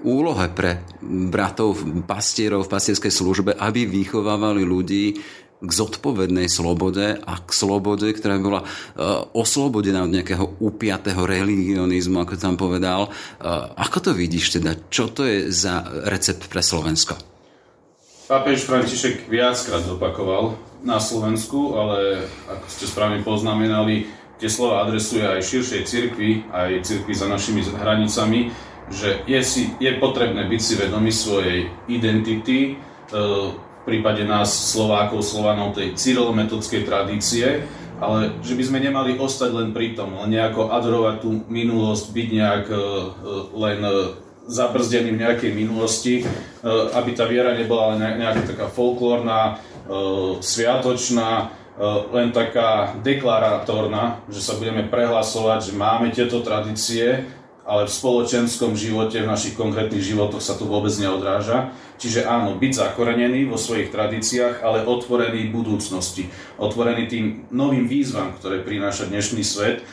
úlohe 0.01 0.49
pre 0.49 0.81
bratov, 1.05 1.77
pastierov 2.09 2.65
v 2.65 2.73
pastierskej 2.73 3.13
službe, 3.13 3.51
aby 3.61 3.85
vychovávali 3.85 4.65
ľudí 4.65 5.21
k 5.55 5.69
zodpovednej 5.71 6.49
slobode 6.51 7.15
a 7.15 7.33
k 7.39 7.49
slobode, 7.53 8.09
ktorá 8.11 8.41
bola 8.41 8.65
uh, 8.65 9.23
oslobodená 9.31 10.03
od 10.03 10.11
nejakého 10.11 10.59
upiatého 10.59 11.23
religionizmu, 11.23 12.25
ako 12.25 12.35
tam 12.35 12.59
povedal. 12.59 13.07
Uh, 13.39 13.71
ako 13.77 14.09
to 14.09 14.11
vidíš 14.11 14.59
teda? 14.59 14.75
Čo 14.91 15.13
to 15.13 15.23
je 15.23 15.47
za 15.53 15.85
recept 16.09 16.51
pre 16.51 16.59
Slovensko? 16.59 17.15
Pápež 18.25 18.65
František 18.65 19.29
viackrát 19.29 19.85
zopakoval 19.85 20.57
na 20.81 20.97
Slovensku, 21.01 21.77
ale 21.77 22.25
ako 22.49 22.65
ste 22.69 22.85
správne 22.85 23.21
poznamenali, 23.25 24.09
tie 24.39 24.49
slova 24.51 24.83
adresuje 24.83 25.23
aj 25.23 25.43
širšej 25.43 25.81
cirkvi, 25.87 26.47
aj 26.51 26.83
cirkvi 26.83 27.13
za 27.15 27.27
našimi 27.27 27.61
hranicami, 27.63 28.51
že 28.91 29.25
je, 29.25 29.41
si, 29.41 29.73
je 29.81 29.91
potrebné 29.97 30.45
byť 30.45 30.61
si 30.61 30.73
vedomý 30.77 31.09
svojej 31.09 31.71
identity, 31.89 32.75
e, 32.75 33.15
prípade 33.85 34.25
nás 34.25 34.49
Slovákov, 34.49 35.21
Slovanov 35.21 35.77
tej 35.77 35.93
cyrilometodskej 35.93 36.83
tradície, 36.83 37.69
ale 38.01 38.35
že 38.43 38.57
by 38.57 38.63
sme 38.65 38.79
nemali 38.81 39.15
ostať 39.15 39.49
len 39.55 39.69
pri 39.71 39.95
tom, 39.95 40.17
len 40.19 40.35
nejako 40.35 40.73
adorovať 40.73 41.15
tú 41.21 41.29
minulosť, 41.47 42.11
byť 42.11 42.27
nejak 42.33 42.65
uh, 42.67 42.81
len 43.55 43.79
uh, 43.85 44.19
zabrzdený 44.45 45.15
v 45.15 45.21
nejakej 45.25 45.51
minulosti, 45.57 46.21
aby 46.93 47.17
tá 47.17 47.25
viera 47.25 47.57
nebola 47.57 47.97
len 47.97 48.21
nejaká 48.21 48.45
taká 48.45 48.69
folklórna, 48.69 49.57
sviatočná, 50.37 51.49
len 52.15 52.31
taká 52.31 52.95
deklaratórna, 53.03 54.23
že 54.31 54.39
sa 54.39 54.55
budeme 54.55 54.87
prehlasovať, 54.87 55.71
že 55.71 55.73
máme 55.75 56.07
tieto 56.15 56.39
tradície, 56.39 57.27
ale 57.65 57.89
v 57.89 57.95
spoločenskom 57.97 58.77
živote, 58.77 59.25
v 59.25 59.31
našich 59.31 59.57
konkrétnych 59.57 60.05
životoch 60.05 60.39
sa 60.39 60.53
to 60.53 60.69
vôbec 60.69 60.93
neodráža. 61.01 61.73
Čiže 61.97 62.29
áno, 62.29 62.53
byť 62.61 62.71
zakorenený 62.77 63.49
vo 63.49 63.57
svojich 63.57 63.89
tradíciách, 63.89 64.61
ale 64.61 64.85
otvorený 64.85 65.49
budúcnosti. 65.49 66.29
Otvorený 66.61 67.09
tým 67.09 67.25
novým 67.49 67.89
výzvam, 67.89 68.37
ktoré 68.37 68.61
prináša 68.61 69.09
dnešný 69.09 69.41
svet. 69.41 69.81
E, 69.81 69.83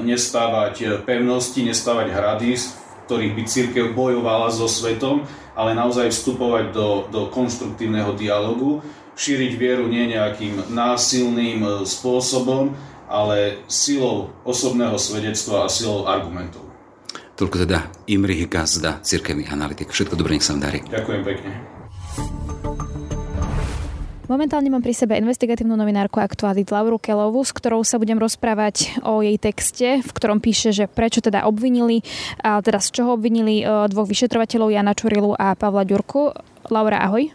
nestávať 0.00 1.04
pevnosti, 1.04 1.60
nestávať 1.60 2.08
hrady, 2.08 2.56
v 2.56 2.79
ktorých 3.10 3.34
by 3.34 3.42
církev 3.42 3.84
bojovala 3.90 4.54
so 4.54 4.70
svetom, 4.70 5.26
ale 5.58 5.74
naozaj 5.74 6.14
vstupovať 6.14 6.70
do, 6.70 7.10
do 7.10 7.26
konštruktívneho 7.26 8.14
dialogu, 8.14 8.86
šíriť 9.18 9.52
vieru 9.58 9.90
nie 9.90 10.14
nejakým 10.14 10.70
násilným 10.70 11.58
e, 11.58 11.70
spôsobom, 11.82 12.70
ale 13.10 13.66
silou 13.66 14.30
osobného 14.46 14.94
svedectva 14.94 15.66
a 15.66 15.68
silou 15.68 16.06
argumentov. 16.06 16.62
Toľko 17.34 17.66
teda 17.66 17.90
Imri 18.06 18.46
Gazda, 18.46 19.02
cirkevný 19.02 19.50
analytik. 19.50 19.90
Všetko 19.90 20.14
dobré, 20.14 20.38
nech 20.38 20.46
sa 20.46 20.54
vám 20.54 20.70
darí. 20.70 20.78
Ďakujem 20.86 21.22
pekne. 21.26 21.79
Momentálne 24.30 24.70
mám 24.70 24.78
pri 24.78 24.94
sebe 24.94 25.18
investigatívnu 25.18 25.74
novinárku 25.74 26.22
aktuálit 26.22 26.70
Lauru 26.70 27.02
Kelovu, 27.02 27.42
s 27.42 27.50
ktorou 27.50 27.82
sa 27.82 27.98
budem 27.98 28.14
rozprávať 28.14 29.02
o 29.02 29.26
jej 29.26 29.34
texte, 29.42 30.06
v 30.06 30.10
ktorom 30.14 30.38
píše, 30.38 30.70
že 30.70 30.86
prečo 30.86 31.18
teda 31.18 31.50
obvinili, 31.50 32.06
a 32.38 32.62
teda 32.62 32.78
z 32.78 32.94
čoho 32.94 33.18
obvinili 33.18 33.66
e, 33.66 33.90
dvoch 33.90 34.06
vyšetrovateľov 34.06 34.70
Jana 34.70 34.94
Čurilu 34.94 35.34
a 35.34 35.58
Pavla 35.58 35.82
Ďurku. 35.82 36.30
Laura, 36.70 37.02
ahoj. 37.02 37.26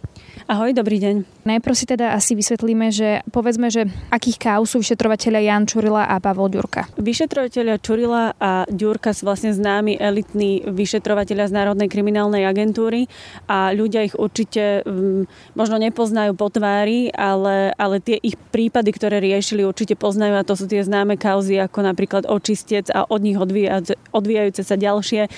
Ahoj, 0.45 0.77
dobrý 0.77 1.01
deň. 1.01 1.25
Najprv 1.41 1.73
si 1.73 1.89
teda 1.89 2.13
asi 2.13 2.37
vysvetlíme, 2.37 2.93
že 2.93 3.25
povedzme, 3.33 3.73
že 3.73 3.89
akých 4.13 4.37
káv 4.37 4.61
sú 4.69 4.77
vyšetrovateľia 4.77 5.41
Jan 5.49 5.65
Čurila 5.65 6.05
a 6.05 6.21
Pavel 6.21 6.53
Ďurka. 6.53 6.85
Vyšetrovateľia 7.01 7.81
Čurila 7.81 8.37
a 8.37 8.61
Ďurka 8.69 9.09
sú 9.17 9.25
vlastne 9.25 9.57
známi 9.57 9.97
elitní 9.97 10.61
vyšetrovateľia 10.69 11.49
z 11.49 11.55
Národnej 11.57 11.89
kriminálnej 11.89 12.45
agentúry 12.45 13.09
a 13.49 13.73
ľudia 13.73 14.05
ich 14.05 14.13
určite 14.13 14.85
um, 14.85 15.25
možno 15.57 15.81
nepoznajú 15.81 16.37
po 16.37 16.53
tvári, 16.53 17.09
ale, 17.09 17.73
ale 17.81 17.97
tie 17.97 18.21
ich 18.21 18.37
prípady, 18.37 18.93
ktoré 18.93 19.17
riešili, 19.17 19.65
určite 19.65 19.97
poznajú 19.97 20.37
a 20.37 20.45
to 20.45 20.53
sú 20.53 20.69
tie 20.69 20.85
známe 20.85 21.17
kauzy 21.17 21.57
ako 21.57 21.89
napríklad 21.89 22.29
očistec 22.29 22.93
a 22.93 23.09
od 23.09 23.25
nich 23.25 23.41
odvíjajúce, 23.41 23.97
odvíjajúce 24.13 24.61
sa 24.61 24.77
ďalšie 24.77 25.25
e, 25.25 25.29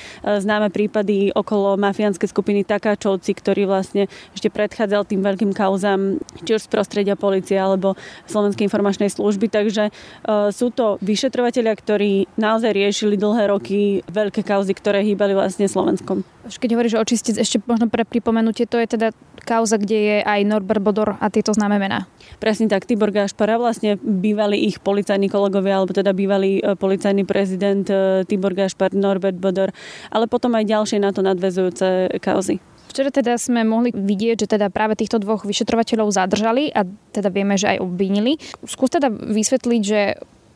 známe 0.44 0.68
prípady 0.68 1.32
okolo 1.32 1.80
mafiánskej 1.80 2.28
skupiny 2.28 2.68
Takáčovci, 2.68 3.32
ktorí 3.32 3.64
vlastne 3.64 4.12
ešte 4.36 4.52
predchádzali 4.52 4.97
predchádzal 4.98 5.12
tým 5.14 5.22
veľkým 5.22 5.52
kauzám, 5.54 6.02
či 6.42 6.58
už 6.58 6.66
z 6.66 6.70
prostredia 6.74 7.14
policie 7.14 7.58
alebo 7.58 7.94
Slovenskej 8.26 8.66
informačnej 8.66 9.14
služby. 9.14 9.50
Takže 9.54 9.94
uh, 9.94 10.50
sú 10.50 10.74
to 10.74 10.98
vyšetrovateľia, 11.06 11.74
ktorí 11.78 12.12
naozaj 12.38 12.74
riešili 12.74 13.16
dlhé 13.20 13.54
roky 13.54 14.02
veľké 14.10 14.42
kauzy, 14.42 14.74
ktoré 14.74 15.06
hýbali 15.06 15.38
vlastne 15.38 15.70
Slovenskom. 15.70 16.26
Keď 16.48 16.70
hovoríš 16.74 16.96
o 16.96 17.04
očistec, 17.04 17.36
ešte 17.36 17.60
možno 17.68 17.92
pre 17.92 18.08
pripomenutie, 18.08 18.66
to 18.66 18.80
je 18.80 18.88
teda 18.88 19.12
kauza, 19.44 19.76
kde 19.76 19.98
je 20.00 20.18
aj 20.24 20.48
Norbert 20.48 20.80
Bodor 20.80 21.20
a 21.20 21.28
tieto 21.28 21.52
známe 21.52 21.76
mená. 21.76 22.08
Presne 22.40 22.72
tak, 22.72 22.88
Tibor 22.88 23.12
Gašpara, 23.12 23.60
vlastne 23.60 24.00
bývalí 24.00 24.64
ich 24.72 24.80
policajní 24.80 25.28
kolegovia, 25.28 25.84
alebo 25.84 25.92
teda 25.92 26.16
bývalý 26.16 26.64
e, 26.64 26.80
policajný 26.80 27.28
prezident 27.28 27.84
e, 27.92 28.24
Tibor 28.24 28.56
Gašpar, 28.56 28.96
Norbert 28.96 29.36
Bodor, 29.36 29.76
ale 30.08 30.32
potom 30.32 30.56
aj 30.56 30.72
ďalšie 30.72 31.04
na 31.04 31.12
to 31.12 31.20
nadvezujúce 31.20 32.16
kauzy. 32.24 32.64
Včera 32.88 33.12
teda 33.12 33.36
sme 33.36 33.68
mohli 33.68 33.92
vidieť, 33.94 34.48
že 34.48 34.48
teda 34.58 34.72
práve 34.72 34.96
týchto 34.98 35.20
dvoch 35.20 35.44
vyšetrovateľov 35.44 36.10
zadržali 36.16 36.72
a 36.72 36.88
teda 37.12 37.30
vieme, 37.30 37.60
že 37.60 37.78
aj 37.78 37.84
obvinili. 37.84 38.40
Skús 38.64 38.90
teda 38.90 39.12
vysvetliť, 39.12 39.82
že 39.84 40.02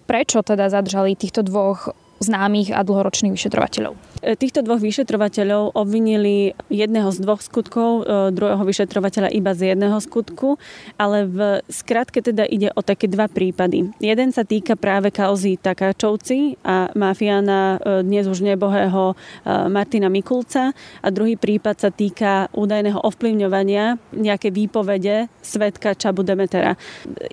prečo 0.09 0.43
teda 0.43 0.67
zadržali 0.67 1.15
týchto 1.15 1.45
dvoch 1.45 1.93
známych 2.21 2.69
a 2.71 2.85
dlhoročných 2.85 3.33
vyšetrovateľov. 3.33 3.93
E, 4.21 4.37
týchto 4.37 4.61
dvoch 4.61 4.77
vyšetrovateľov 4.77 5.73
obvinili 5.73 6.53
jedného 6.69 7.09
z 7.09 7.17
dvoch 7.25 7.41
skutkov, 7.41 8.05
e, 8.05 8.29
druhého 8.29 8.61
vyšetrovateľa 8.61 9.33
iba 9.33 9.51
z 9.57 9.73
jedného 9.73 9.97
skutku, 9.97 10.61
ale 11.01 11.25
v 11.25 11.37
skratke 11.67 12.21
teda 12.21 12.45
ide 12.45 12.69
o 12.77 12.81
také 12.85 13.09
dva 13.09 13.25
prípady. 13.25 13.89
Jeden 13.97 14.29
sa 14.29 14.45
týka 14.45 14.77
práve 14.77 15.09
kauzy 15.09 15.57
Takáčovci 15.57 16.61
a 16.61 16.93
mafiána 16.93 17.81
e, 17.81 18.05
dnes 18.05 18.29
už 18.29 18.45
nebohého 18.45 19.13
Martina 19.69 20.07
Mikulca 20.07 20.71
a 21.01 21.07
druhý 21.09 21.35
prípad 21.35 21.75
sa 21.81 21.89
týka 21.89 22.47
údajného 22.53 23.01
ovplyvňovania 23.01 23.97
nejaké 24.13 24.53
výpovede 24.53 25.31
svetka 25.41 25.97
Čabu 25.97 26.21
Demetera. 26.21 26.77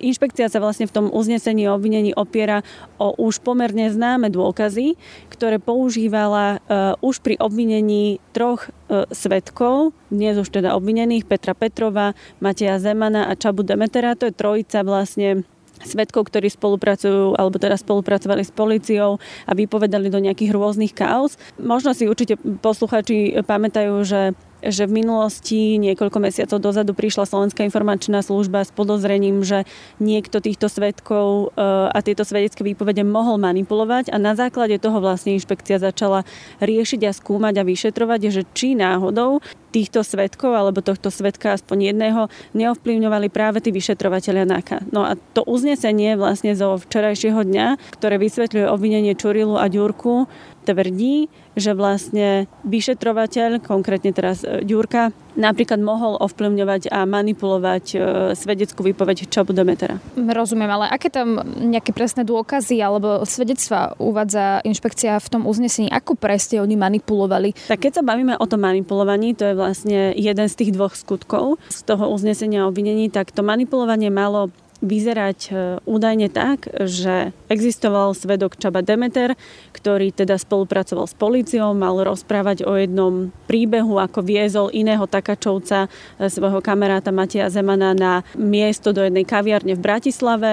Inšpekcia 0.01 0.49
sa 0.49 0.57
vlastne 0.57 0.89
v 0.89 0.95
tom 0.95 1.05
uznesení 1.13 1.69
o 1.69 1.77
obvinení 1.77 2.11
opiera 2.17 2.65
o 2.97 3.13
už 3.15 3.39
pomerne 3.45 3.87
známe 3.91 4.33
dôkazy, 4.33 4.78
dôkazy, 4.79 4.95
ktoré 5.29 5.57
používala 5.59 6.59
uh, 6.59 6.95
už 7.03 7.19
pri 7.19 7.35
obvinení 7.39 8.23
troch 8.31 8.67
uh, 8.67 9.05
svetkov, 9.11 9.91
dnes 10.07 10.39
už 10.39 10.49
teda 10.49 10.75
obvinených, 10.75 11.27
Petra 11.27 11.53
Petrova, 11.53 12.15
Mateja 12.39 12.79
Zemana 12.79 13.27
a 13.27 13.35
Čabu 13.35 13.63
Demetera. 13.63 14.15
To 14.15 14.27
je 14.27 14.35
trojica 14.35 14.83
vlastne 14.83 15.43
svetkov, 15.79 16.27
ktorí 16.27 16.51
spolupracujú 16.51 17.39
alebo 17.39 17.55
teda 17.55 17.79
spolupracovali 17.79 18.43
s 18.43 18.51
policiou 18.51 19.15
a 19.47 19.51
vypovedali 19.55 20.11
do 20.11 20.19
nejakých 20.19 20.51
rôznych 20.51 20.91
kaos. 20.91 21.39
Možno 21.55 21.95
si 21.95 22.03
určite 22.03 22.35
posluchači 22.35 23.39
pamätajú, 23.47 23.95
že 24.03 24.35
že 24.63 24.85
v 24.85 25.03
minulosti 25.03 25.79
niekoľko 25.79 26.17
mesiacov 26.19 26.59
dozadu 26.59 26.91
prišla 26.91 27.25
Slovenská 27.27 27.63
informačná 27.63 28.19
služba 28.19 28.67
s 28.67 28.71
podozrením, 28.75 29.43
že 29.43 29.63
niekto 30.03 30.43
týchto 30.43 30.67
svetkov 30.67 31.55
e, 31.55 31.63
a 31.89 31.97
tieto 32.03 32.27
svedecké 32.27 32.61
výpovede 32.63 33.07
mohol 33.07 33.39
manipulovať 33.39 34.11
a 34.11 34.17
na 34.19 34.35
základe 34.35 34.75
toho 34.79 34.99
vlastne 34.99 35.35
inšpekcia 35.39 35.79
začala 35.79 36.27
riešiť 36.59 37.01
a 37.07 37.11
skúmať 37.15 37.53
a 37.59 37.67
vyšetrovať, 37.67 38.19
že 38.29 38.41
či 38.51 38.75
náhodou 38.75 39.39
týchto 39.69 40.01
svetkov 40.01 40.53
alebo 40.53 40.81
tohto 40.81 41.13
svetka 41.13 41.53
aspoň 41.55 41.93
jedného 41.93 42.21
neovplyvňovali 42.57 43.27
práve 43.29 43.61
tí 43.61 43.69
vyšetrovateľia 43.69 44.45
NAKA. 44.49 44.77
No 44.89 45.05
a 45.05 45.15
to 45.15 45.45
uznesenie 45.45 46.17
vlastne 46.17 46.57
zo 46.57 46.77
včerajšieho 46.81 47.45
dňa, 47.45 47.67
ktoré 47.95 48.17
vysvetľuje 48.17 48.65
obvinenie 48.67 49.13
Čurilu 49.13 49.55
a 49.55 49.69
Ďurku, 49.69 50.25
tvrdí, 50.69 51.31
že 51.57 51.73
vlastne 51.73 52.45
vyšetrovateľ, 52.67 53.63
konkrétne 53.65 54.13
teraz 54.13 54.45
e, 54.45 54.61
Ďurka, 54.61 55.11
napríklad 55.39 55.79
mohol 55.79 56.19
ovplyvňovať 56.19 56.91
a 56.91 57.07
manipulovať 57.07 57.85
e, 57.95 57.97
svedeckú 58.35 58.83
výpoveď 58.83 59.31
Čabu 59.31 59.55
Demetera. 59.55 59.97
Rozumiem, 60.19 60.67
ale 60.67 60.85
aké 60.91 61.07
tam 61.07 61.39
nejaké 61.41 61.95
presné 61.95 62.27
dôkazy 62.27 62.83
alebo 62.83 63.23
svedectva 63.23 63.95
uvádza 63.95 64.59
inšpekcia 64.67 65.15
v 65.17 65.27
tom 65.31 65.41
uznesení? 65.47 65.87
Ako 65.87 66.19
presne 66.19 66.59
oni 66.59 66.75
manipulovali? 66.75 67.55
Tak 67.71 67.87
keď 67.87 67.91
sa 67.99 68.03
bavíme 68.03 68.35
o 68.35 68.45
tom 68.45 68.61
manipulovaní, 68.67 69.33
to 69.33 69.47
je 69.47 69.55
vlastne 69.55 70.11
jeden 70.13 70.47
z 70.51 70.55
tých 70.59 70.75
dvoch 70.75 70.93
skutkov 70.93 71.55
z 71.71 71.79
toho 71.87 72.11
uznesenia 72.11 72.67
o 72.67 72.69
obvinení, 72.69 73.07
tak 73.07 73.31
to 73.31 73.41
manipulovanie 73.41 74.11
malo 74.11 74.51
vyzerať 74.79 75.39
e, 75.47 75.51
údajne 75.83 76.31
tak, 76.31 76.71
že 76.87 77.35
existoval 77.51 78.15
svedok 78.15 78.55
Čaba 78.55 78.79
Demeter, 78.79 79.35
ktorý 79.75 80.15
teda 80.15 80.39
spolupracoval 80.39 81.05
s 81.07 81.15
policiou, 81.15 81.75
mal 81.75 81.99
rozprávať 81.99 82.63
o 82.63 82.75
jednom 82.79 83.35
príbehu, 83.45 83.99
ako 83.99 84.23
viezol 84.23 84.67
iného 84.71 85.03
takačovca, 85.03 85.87
e, 86.17 86.27
svojho 86.31 86.63
kamaráta 86.63 87.11
Matia 87.11 87.51
Zemana 87.51 87.91
na 87.91 88.23
miesto 88.39 88.95
do 88.95 89.03
jednej 89.03 89.27
kaviarne 89.27 89.75
v 89.75 89.83
Bratislave 89.83 90.51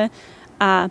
a 0.59 0.91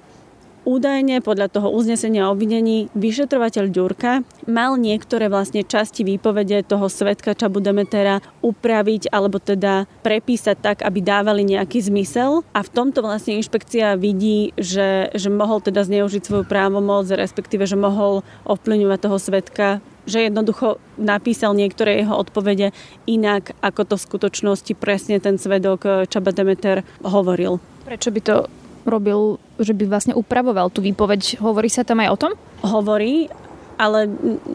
údajne 0.66 1.22
podľa 1.22 1.48
toho 1.54 1.70
uznesenia 1.72 2.28
obvinení 2.28 2.90
vyšetrovateľ 2.98 3.70
Ďurka 3.70 4.26
mal 4.50 4.76
niektoré 4.76 5.30
vlastne 5.30 5.62
časti 5.62 6.02
výpovede 6.02 6.66
toho 6.66 6.90
svetka 6.90 7.38
Čabu 7.38 7.62
Demetera 7.62 8.20
upraviť 8.42 9.14
alebo 9.14 9.38
teda 9.38 9.86
prepísať 10.02 10.58
tak, 10.60 10.78
aby 10.82 11.00
dávali 11.00 11.46
nejaký 11.46 11.86
zmysel 11.86 12.42
a 12.52 12.60
v 12.66 12.74
tomto 12.74 13.06
vlastne 13.06 13.38
inšpekcia 13.38 13.96
vidí, 13.96 14.52
že, 14.58 15.14
že 15.14 15.30
mohol 15.30 15.62
teda 15.62 15.86
zneužiť 15.86 16.26
svoju 16.26 16.44
právomoc, 16.50 17.08
respektíve, 17.08 17.70
že 17.70 17.78
mohol 17.78 18.26
ovplyvňovať 18.50 19.00
toho 19.00 19.18
svetka 19.22 19.68
že 20.06 20.30
jednoducho 20.30 20.78
napísal 21.02 21.58
niektoré 21.58 22.06
jeho 22.06 22.14
odpovede 22.14 22.78
inak, 23.10 23.58
ako 23.66 23.90
to 23.90 23.96
v 23.98 24.06
skutočnosti 24.06 24.74
presne 24.78 25.18
ten 25.18 25.42
svedok 25.42 25.80
eh, 25.86 25.94
Čaba 26.06 26.30
Demeter 26.30 26.86
hovoril. 27.02 27.58
Prečo 27.90 28.14
by 28.14 28.22
to 28.22 28.36
robil, 28.86 29.42
že 29.58 29.74
by 29.74 29.90
vlastne 29.90 30.14
upravoval 30.14 30.70
tú 30.70 30.80
výpoveď? 30.86 31.42
Hovorí 31.42 31.68
sa 31.68 31.82
tam 31.82 32.00
aj 32.06 32.10
o 32.14 32.18
tom? 32.18 32.32
Hovorí, 32.62 33.28
ale 33.76 34.08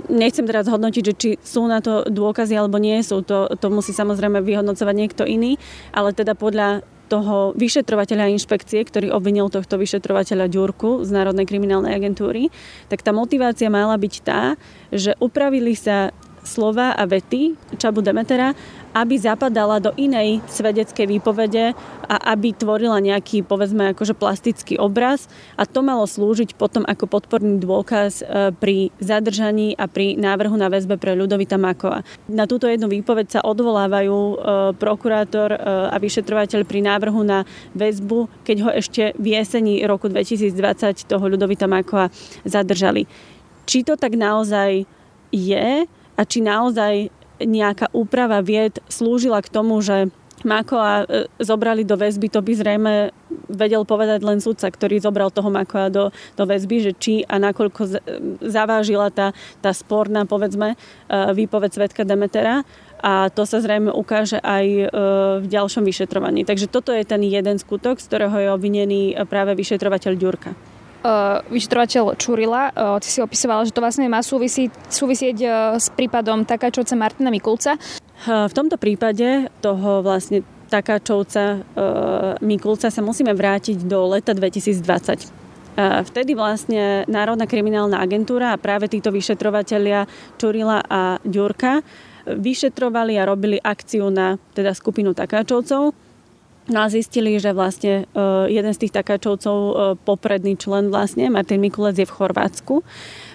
nechcem 0.09 0.49
teraz 0.49 0.71
hodnotiť, 0.71 1.03
že 1.05 1.15
či 1.15 1.31
sú 1.43 1.69
na 1.69 1.85
to 1.85 2.09
dôkazy 2.09 2.57
alebo 2.57 2.81
nie 2.81 3.03
sú. 3.05 3.21
To, 3.27 3.53
to 3.53 3.67
musí 3.69 3.93
samozrejme 3.93 4.41
vyhodnocovať 4.41 4.95
niekto 4.97 5.23
iný, 5.29 5.61
ale 5.93 6.17
teda 6.17 6.33
podľa 6.39 6.87
toho 7.11 7.51
vyšetrovateľa 7.59 8.31
inšpekcie, 8.39 8.87
ktorý 8.87 9.11
obvinil 9.11 9.51
tohto 9.51 9.75
vyšetrovateľa 9.75 10.47
Ďurku 10.47 11.03
z 11.03 11.11
Národnej 11.11 11.43
kriminálnej 11.43 11.99
agentúry, 11.99 12.55
tak 12.87 13.03
tá 13.03 13.11
motivácia 13.11 13.67
mala 13.67 13.99
byť 13.99 14.15
tá, 14.23 14.55
že 14.95 15.19
upravili 15.19 15.75
sa 15.75 16.15
slova 16.51 16.91
a 16.99 17.07
vety 17.07 17.55
Čabu 17.79 18.03
Demetera, 18.03 18.51
aby 18.91 19.15
zapadala 19.15 19.79
do 19.79 19.95
inej 19.95 20.43
svedeckej 20.51 21.07
výpovede 21.07 21.79
a 22.11 22.17
aby 22.35 22.51
tvorila 22.51 22.99
nejaký, 22.99 23.47
povedzme, 23.47 23.95
akože 23.95 24.19
plastický 24.19 24.75
obraz 24.83 25.31
a 25.55 25.63
to 25.63 25.79
malo 25.79 26.11
slúžiť 26.11 26.59
potom 26.59 26.83
ako 26.83 27.07
podporný 27.07 27.63
dôkaz 27.63 28.19
e, 28.19 28.51
pri 28.51 28.91
zadržaní 28.99 29.79
a 29.79 29.87
pri 29.87 30.19
návrhu 30.19 30.59
na 30.59 30.67
väzbe 30.67 30.99
pre 30.99 31.15
Ľudovita 31.15 31.55
Makova. 31.55 32.03
Na 32.27 32.51
túto 32.51 32.67
jednu 32.67 32.91
výpoveď 32.91 33.39
sa 33.39 33.41
odvolávajú 33.47 34.19
e, 34.19 34.35
prokurátor 34.75 35.55
e, 35.55 35.59
a 35.87 35.97
vyšetrovateľ 36.03 36.67
pri 36.67 36.81
návrhu 36.83 37.23
na 37.23 37.47
väzbu, 37.79 38.43
keď 38.43 38.57
ho 38.67 38.71
ešte 38.75 39.15
v 39.15 39.39
jeseni 39.39 39.87
roku 39.87 40.11
2020 40.11 41.07
toho 41.07 41.25
Ľudovita 41.31 41.71
Makova 41.71 42.11
zadržali. 42.43 43.07
Či 43.71 43.87
to 43.87 43.95
tak 43.95 44.19
naozaj 44.19 44.83
je, 45.31 45.87
a 46.21 46.29
či 46.29 46.45
naozaj 46.45 47.09
nejaká 47.41 47.89
úprava 47.97 48.45
vied 48.45 48.77
slúžila 48.93 49.41
k 49.41 49.49
tomu, 49.49 49.81
že 49.81 50.13
Makoa 50.41 51.05
e, 51.05 51.29
zobrali 51.37 51.85
do 51.85 52.01
väzby, 52.01 52.33
to 52.33 52.41
by 52.41 52.53
zrejme 52.57 53.13
vedel 53.49 53.85
povedať 53.85 54.25
len 54.25 54.41
sudca, 54.41 54.73
ktorý 54.73 54.97
zobral 54.97 55.29
toho 55.29 55.53
Makoa 55.53 55.93
do, 55.93 56.09
do 56.37 56.45
väzby, 56.49 56.81
že 56.81 56.93
či 56.97 57.15
a 57.29 57.37
nakoľko 57.37 58.01
zavážila 58.41 59.13
tá, 59.13 59.37
tá 59.61 59.71
sporná, 59.77 60.25
povedzme, 60.25 60.73
e, 60.73 60.77
výpoveď 61.37 61.71
svetka 61.77 62.09
Demetera 62.09 62.65
a 63.05 63.29
to 63.29 63.45
sa 63.45 63.61
zrejme 63.61 63.93
ukáže 63.93 64.41
aj 64.41 64.65
e, 64.65 64.87
v 65.45 65.47
ďalšom 65.49 65.85
vyšetrovaní. 65.85 66.49
Takže 66.49 66.73
toto 66.73 66.93
je 66.93 67.05
ten 67.05 67.21
jeden 67.21 67.61
skutok, 67.61 68.01
z 68.01 68.09
ktorého 68.09 68.37
je 68.41 68.49
obvinený 68.49 69.03
práve 69.29 69.53
vyšetrovateľ 69.53 70.13
Ďurka 70.17 70.80
uh, 71.03 71.41
vyšetrovateľ 71.49 72.17
Čurila. 72.17 72.71
Uh, 72.73 72.97
ty 73.01 73.09
si 73.09 73.19
opisovala, 73.21 73.67
že 73.67 73.75
to 73.75 73.83
vlastne 73.85 74.07
má 74.09 74.21
súvisí, 74.21 74.69
súvisieť 74.89 75.37
uh, 75.43 75.53
s 75.77 75.89
prípadom 75.93 76.45
Takáčovca 76.45 76.95
Martina 76.97 77.33
Mikulca. 77.33 77.77
V 78.21 78.53
tomto 78.53 78.77
prípade 78.77 79.49
toho 79.65 80.05
vlastne 80.05 80.45
Takáčovca 80.69 81.65
Mikulca 82.45 82.93
sa 82.93 83.01
musíme 83.01 83.33
vrátiť 83.33 83.89
do 83.89 84.13
leta 84.13 84.37
2020. 84.37 85.41
Vtedy 85.81 86.37
vlastne 86.37 87.09
Národná 87.09 87.49
kriminálna 87.49 87.97
agentúra 87.97 88.53
a 88.53 88.61
práve 88.61 88.93
títo 88.93 89.09
vyšetrovatelia 89.09 90.05
Čurila 90.37 90.85
a 90.85 91.17
Ďurka 91.25 91.81
vyšetrovali 92.29 93.17
a 93.17 93.25
robili 93.25 93.57
akciu 93.57 94.13
na 94.13 94.37
teda 94.53 94.77
skupinu 94.77 95.17
Takáčovcov 95.17 96.10
No 96.69 96.85
a 96.85 96.93
zistili, 96.93 97.41
že 97.41 97.57
vlastne 97.57 98.05
uh, 98.13 98.45
jeden 98.47 98.71
z 98.77 98.87
tých 98.87 98.95
takáčovcov, 98.95 99.57
uh, 99.57 99.73
popredný 99.97 100.55
člen 100.61 100.93
vlastne, 100.93 101.33
Martin 101.33 101.59
Mikulec 101.59 101.97
je 101.97 102.07
v 102.07 102.13
Chorvátsku. 102.15 102.85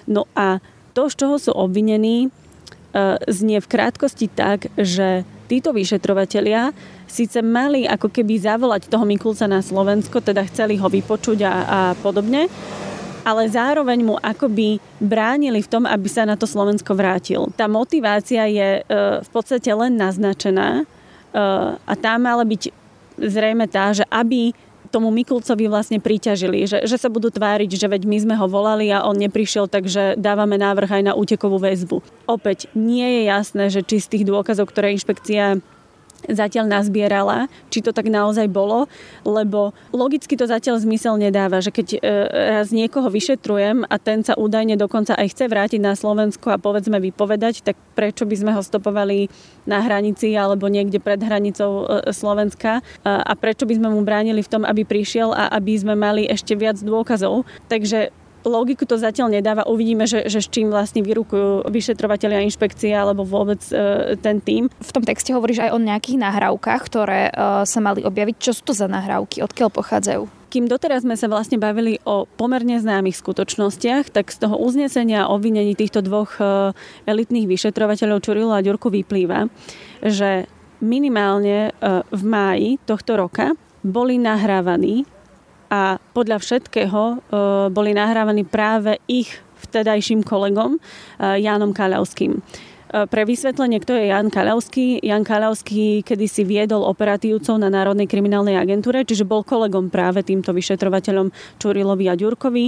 No 0.05 0.29
a 0.37 0.61
to, 0.93 1.09
z 1.09 1.15
čoho 1.19 1.35
sú 1.41 1.51
obvinení, 1.51 2.29
uh, 2.29 3.17
znie 3.25 3.59
v 3.59 3.67
krátkosti 3.67 4.29
tak, 4.31 4.71
že 4.77 5.25
títo 5.51 5.73
vyšetrovatelia 5.75 6.71
síce 7.09 7.41
mali 7.43 7.83
ako 7.89 8.07
keby 8.13 8.39
zavolať 8.39 8.87
toho 8.87 9.03
Mikulca 9.03 9.49
na 9.49 9.59
Slovensko, 9.59 10.21
teda 10.23 10.45
chceli 10.47 10.79
ho 10.79 10.87
vypočuť 10.87 11.39
a, 11.43 11.53
a 11.53 11.79
podobne, 11.99 12.47
ale 13.25 13.49
zároveň 13.49 13.99
mu 14.05 14.15
akoby 14.21 14.77
bránili 15.01 15.65
v 15.65 15.69
tom, 15.69 15.83
aby 15.89 16.07
sa 16.07 16.29
na 16.29 16.37
to 16.37 16.45
Slovensko 16.45 16.93
vrátil. 16.93 17.49
Tá 17.57 17.65
motivácia 17.65 18.45
je 18.45 18.85
v 19.21 19.29
podstate 19.33 19.69
len 19.73 19.97
naznačená 19.97 20.85
a 21.73 21.93
tá 21.97 22.13
mala 22.21 22.45
byť 22.45 22.84
zrejme 23.19 23.65
tá, 23.67 23.91
že 23.95 24.03
aby 24.07 24.55
tomu 24.95 25.11
Mikulcovi 25.11 25.67
vlastne 25.67 25.99
priťažili, 25.99 26.63
že, 26.69 26.87
že 26.87 26.95
sa 26.95 27.11
budú 27.11 27.27
tváriť, 27.27 27.67
že 27.67 27.91
veď 27.91 28.07
my 28.07 28.17
sme 28.21 28.35
ho 28.39 28.47
volali 28.47 28.87
a 28.93 29.03
on 29.03 29.19
neprišiel, 29.19 29.67
takže 29.67 30.15
dávame 30.15 30.55
návrh 30.55 31.01
aj 31.01 31.03
na 31.03 31.13
útekovú 31.17 31.59
väzbu. 31.59 31.99
Opäť 32.31 32.71
nie 32.77 33.03
je 33.03 33.21
jasné, 33.27 33.67
že 33.67 33.83
či 33.83 33.99
z 33.99 34.07
tých 34.07 34.23
dôkazov, 34.23 34.71
ktoré 34.71 34.95
inšpekcia 34.95 35.59
zatiaľ 36.29 36.65
nazbierala, 36.69 37.47
či 37.69 37.81
to 37.81 37.93
tak 37.93 38.09
naozaj 38.09 38.49
bolo, 38.49 38.89
lebo 39.25 39.75
logicky 39.93 40.33
to 40.35 40.49
zatiaľ 40.49 40.81
zmysel 40.81 41.17
nedáva, 41.19 41.61
že 41.61 41.69
keď 41.69 41.87
e, 41.95 41.99
raz 42.59 42.69
niekoho 42.73 43.07
vyšetrujem 43.09 43.85
a 43.85 43.95
ten 44.01 44.25
sa 44.25 44.33
údajne 44.35 44.75
dokonca 44.75 45.13
aj 45.15 45.31
chce 45.31 45.45
vrátiť 45.47 45.81
na 45.81 45.93
Slovensko 45.93 46.53
a 46.53 46.61
povedzme 46.61 46.97
vypovedať, 46.97 47.61
tak 47.65 47.75
prečo 47.93 48.25
by 48.25 48.35
sme 48.35 48.51
ho 48.53 48.61
stopovali 48.61 49.29
na 49.69 49.81
hranici 49.81 50.33
alebo 50.33 50.67
niekde 50.67 50.97
pred 50.99 51.21
hranicou 51.21 51.85
e, 51.85 52.13
Slovenska 52.15 52.81
a 53.05 53.33
prečo 53.37 53.69
by 53.69 53.77
sme 53.77 53.89
mu 53.93 54.01
bránili 54.01 54.41
v 54.41 54.51
tom, 54.51 54.63
aby 54.65 54.85
prišiel 54.85 55.33
a 55.33 55.49
aby 55.53 55.73
sme 55.77 55.93
mali 55.93 56.25
ešte 56.25 56.57
viac 56.57 56.79
dôkazov. 56.81 57.45
Takže 57.69 58.13
logiku 58.47 58.85
to 58.85 58.95
zatiaľ 58.95 59.33
nedáva. 59.33 59.67
Uvidíme, 59.67 60.05
že, 60.05 60.25
že 60.29 60.39
s 60.39 60.47
čím 60.47 60.69
vlastne 60.69 61.01
vyrukujú 61.01 61.67
vyšetrovateľia 61.67 62.45
inšpekcie 62.45 62.93
alebo 62.93 63.25
vôbec 63.25 63.59
e, 63.73 64.15
ten 64.21 64.39
tým. 64.39 64.69
V 64.69 64.91
tom 64.93 65.03
texte 65.03 65.33
hovoríš 65.33 65.65
aj 65.67 65.71
o 65.73 65.79
nejakých 65.81 66.21
nahrávkach, 66.21 66.81
ktoré 66.85 67.29
e, 67.29 67.31
sa 67.65 67.79
mali 67.81 68.05
objaviť. 68.05 68.35
Čo 68.39 68.51
sú 68.55 68.61
to 68.69 68.73
za 68.77 68.85
nahrávky? 68.85 69.41
Odkiaľ 69.43 69.69
pochádzajú? 69.73 70.45
Kým 70.55 70.71
doteraz 70.71 71.03
sme 71.03 71.19
sa 71.19 71.27
vlastne 71.27 71.59
bavili 71.59 71.99
o 72.07 72.23
pomerne 72.23 72.79
známych 72.79 73.19
skutočnostiach, 73.19 74.07
tak 74.07 74.31
z 74.31 74.47
toho 74.47 74.55
uznesenia 74.55 75.27
o 75.27 75.35
obvinení 75.35 75.75
týchto 75.75 75.99
dvoch 75.99 76.39
e, 76.39 76.71
elitných 77.09 77.49
vyšetrovateľov 77.49 78.23
Čurilu 78.23 78.55
a 78.55 78.63
Ďurku 78.63 78.87
vyplýva, 78.87 79.51
že 79.99 80.47
minimálne 80.79 81.71
e, 81.75 82.03
v 82.07 82.23
máji 82.23 82.69
tohto 82.87 83.19
roka 83.19 83.57
boli 83.85 84.17
nahrávaní 84.17 85.03
a 85.69 85.97
podľa 86.13 86.37
všetkého 86.41 87.01
e, 87.01 87.15
boli 87.73 87.91
nahrávaní 87.97 88.45
práve 88.45 89.01
ich 89.09 89.29
vtedajším 89.65 90.21
kolegom 90.21 90.77
e, 90.77 90.79
Jánom 91.41 91.73
Kaľavským. 91.73 92.37
E, 92.37 92.39
pre 93.09 93.25
vysvetlenie, 93.25 93.81
kto 93.81 93.97
je 93.97 94.13
Jan 94.13 94.29
Kaľavský. 94.29 95.01
Jan 95.01 95.25
Kaľavský 95.25 96.05
kedysi 96.05 96.45
viedol 96.47 96.85
operatívcov 96.85 97.57
na 97.59 97.67
Národnej 97.67 98.07
kriminálnej 98.07 98.55
agentúre, 98.55 99.03
čiže 99.03 99.27
bol 99.27 99.43
kolegom 99.43 99.89
práve 99.89 100.23
týmto 100.23 100.53
vyšetrovateľom 100.53 101.33
Čurilovi 101.59 102.05
a 102.07 102.15
Ďurkovi. 102.15 102.65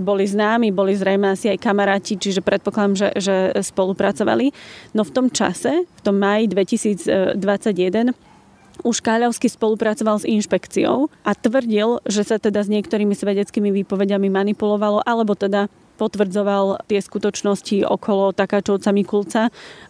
Boli 0.00 0.24
známi, 0.24 0.72
boli 0.72 0.96
zrejme 0.96 1.36
asi 1.36 1.52
aj 1.52 1.60
kamaráti, 1.60 2.16
čiže 2.16 2.40
predpokladám, 2.40 2.94
že, 2.96 3.08
že 3.20 3.36
spolupracovali. 3.60 4.48
No 4.96 5.04
v 5.04 5.12
tom 5.12 5.26
čase, 5.28 5.84
v 5.84 6.00
tom 6.00 6.16
maji 6.16 6.48
2021, 6.48 8.29
už 8.82 9.04
Káľavský 9.04 9.48
spolupracoval 9.52 10.20
s 10.20 10.28
inšpekciou 10.28 11.12
a 11.24 11.30
tvrdil, 11.36 12.00
že 12.08 12.22
sa 12.24 12.36
teda 12.40 12.64
s 12.64 12.72
niektorými 12.72 13.12
svedeckými 13.12 13.70
výpovediami 13.82 14.28
manipulovalo, 14.32 15.04
alebo 15.04 15.36
teda 15.36 15.68
potvrdzoval 16.00 16.88
tie 16.88 16.96
skutočnosti 16.96 17.84
okolo 17.84 18.32
Takáčovca 18.32 18.88
Mikulca 18.88 19.42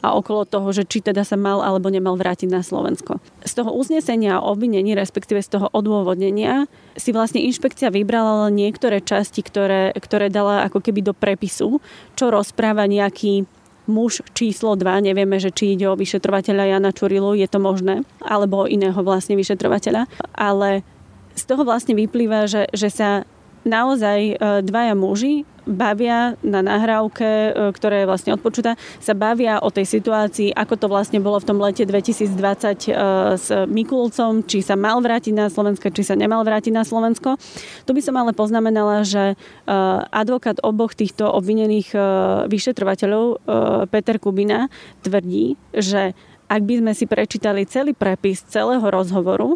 a 0.02 0.08
okolo 0.18 0.42
toho, 0.42 0.74
že 0.74 0.82
či 0.82 0.98
teda 0.98 1.22
sa 1.22 1.38
mal 1.38 1.62
alebo 1.62 1.86
nemal 1.86 2.18
vrátiť 2.18 2.50
na 2.50 2.66
Slovensko. 2.66 3.22
Z 3.46 3.62
toho 3.62 3.70
uznesenia 3.70 4.42
o 4.42 4.50
obvinení, 4.50 4.98
respektíve 4.98 5.38
z 5.38 5.54
toho 5.54 5.70
odôvodnenia, 5.70 6.66
si 6.98 7.14
vlastne 7.14 7.38
inšpekcia 7.46 7.94
vybrala 7.94 8.50
niektoré 8.50 8.98
časti, 8.98 9.46
ktoré, 9.46 9.94
ktoré 9.94 10.26
dala 10.26 10.66
ako 10.66 10.82
keby 10.82 11.06
do 11.06 11.14
prepisu, 11.14 11.78
čo 12.18 12.34
rozpráva 12.34 12.90
nejaký 12.90 13.46
muž 13.90 14.22
číslo 14.32 14.78
2, 14.78 15.10
nevieme, 15.10 15.42
že 15.42 15.50
či 15.50 15.74
ide 15.74 15.90
o 15.90 15.98
vyšetrovateľa 15.98 16.78
Jana 16.78 16.90
Čurilu, 16.94 17.34
je 17.34 17.50
to 17.50 17.58
možné, 17.58 18.06
alebo 18.22 18.70
iného 18.70 18.96
vlastne 19.02 19.34
vyšetrovateľa, 19.34 20.06
ale 20.32 20.86
z 21.34 21.42
toho 21.44 21.66
vlastne 21.66 21.98
vyplýva, 21.98 22.46
že, 22.46 22.70
že 22.70 22.88
sa 22.88 23.26
naozaj 23.64 24.18
e, 24.32 24.34
dvaja 24.64 24.94
muži 24.96 25.44
bavia 25.68 26.34
na 26.40 26.64
nahrávke, 26.64 27.24
e, 27.24 27.50
ktorá 27.76 28.02
je 28.02 28.08
vlastne 28.08 28.32
odpočutá, 28.34 28.80
sa 28.98 29.12
bavia 29.12 29.60
o 29.60 29.68
tej 29.68 29.86
situácii, 29.86 30.56
ako 30.56 30.74
to 30.80 30.86
vlastne 30.88 31.20
bolo 31.20 31.36
v 31.38 31.46
tom 31.46 31.58
lete 31.60 31.84
2020 31.84 32.32
e, 32.32 32.92
s 33.36 33.46
Mikulcom, 33.68 34.42
či 34.48 34.64
sa 34.64 34.74
mal 34.74 34.98
vrátiť 35.04 35.36
na 35.36 35.46
Slovensko, 35.52 35.92
či 35.92 36.02
sa 36.02 36.16
nemal 36.16 36.42
vrátiť 36.42 36.72
na 36.72 36.82
Slovensko. 36.82 37.36
Tu 37.84 37.90
by 37.92 38.02
som 38.02 38.16
ale 38.16 38.32
poznamenala, 38.32 39.04
že 39.04 39.36
advokát 40.10 40.58
oboch 40.64 40.96
týchto 40.96 41.28
obvinených 41.28 41.92
vyšetrovateľov, 42.48 43.24
Peter 43.92 44.16
Kubina, 44.18 44.72
tvrdí, 45.04 45.54
že 45.74 46.16
ak 46.50 46.62
by 46.66 46.82
sme 46.82 46.92
si 46.98 47.06
prečítali 47.06 47.62
celý 47.62 47.94
prepis 47.94 48.42
celého 48.42 48.82
rozhovoru, 48.82 49.54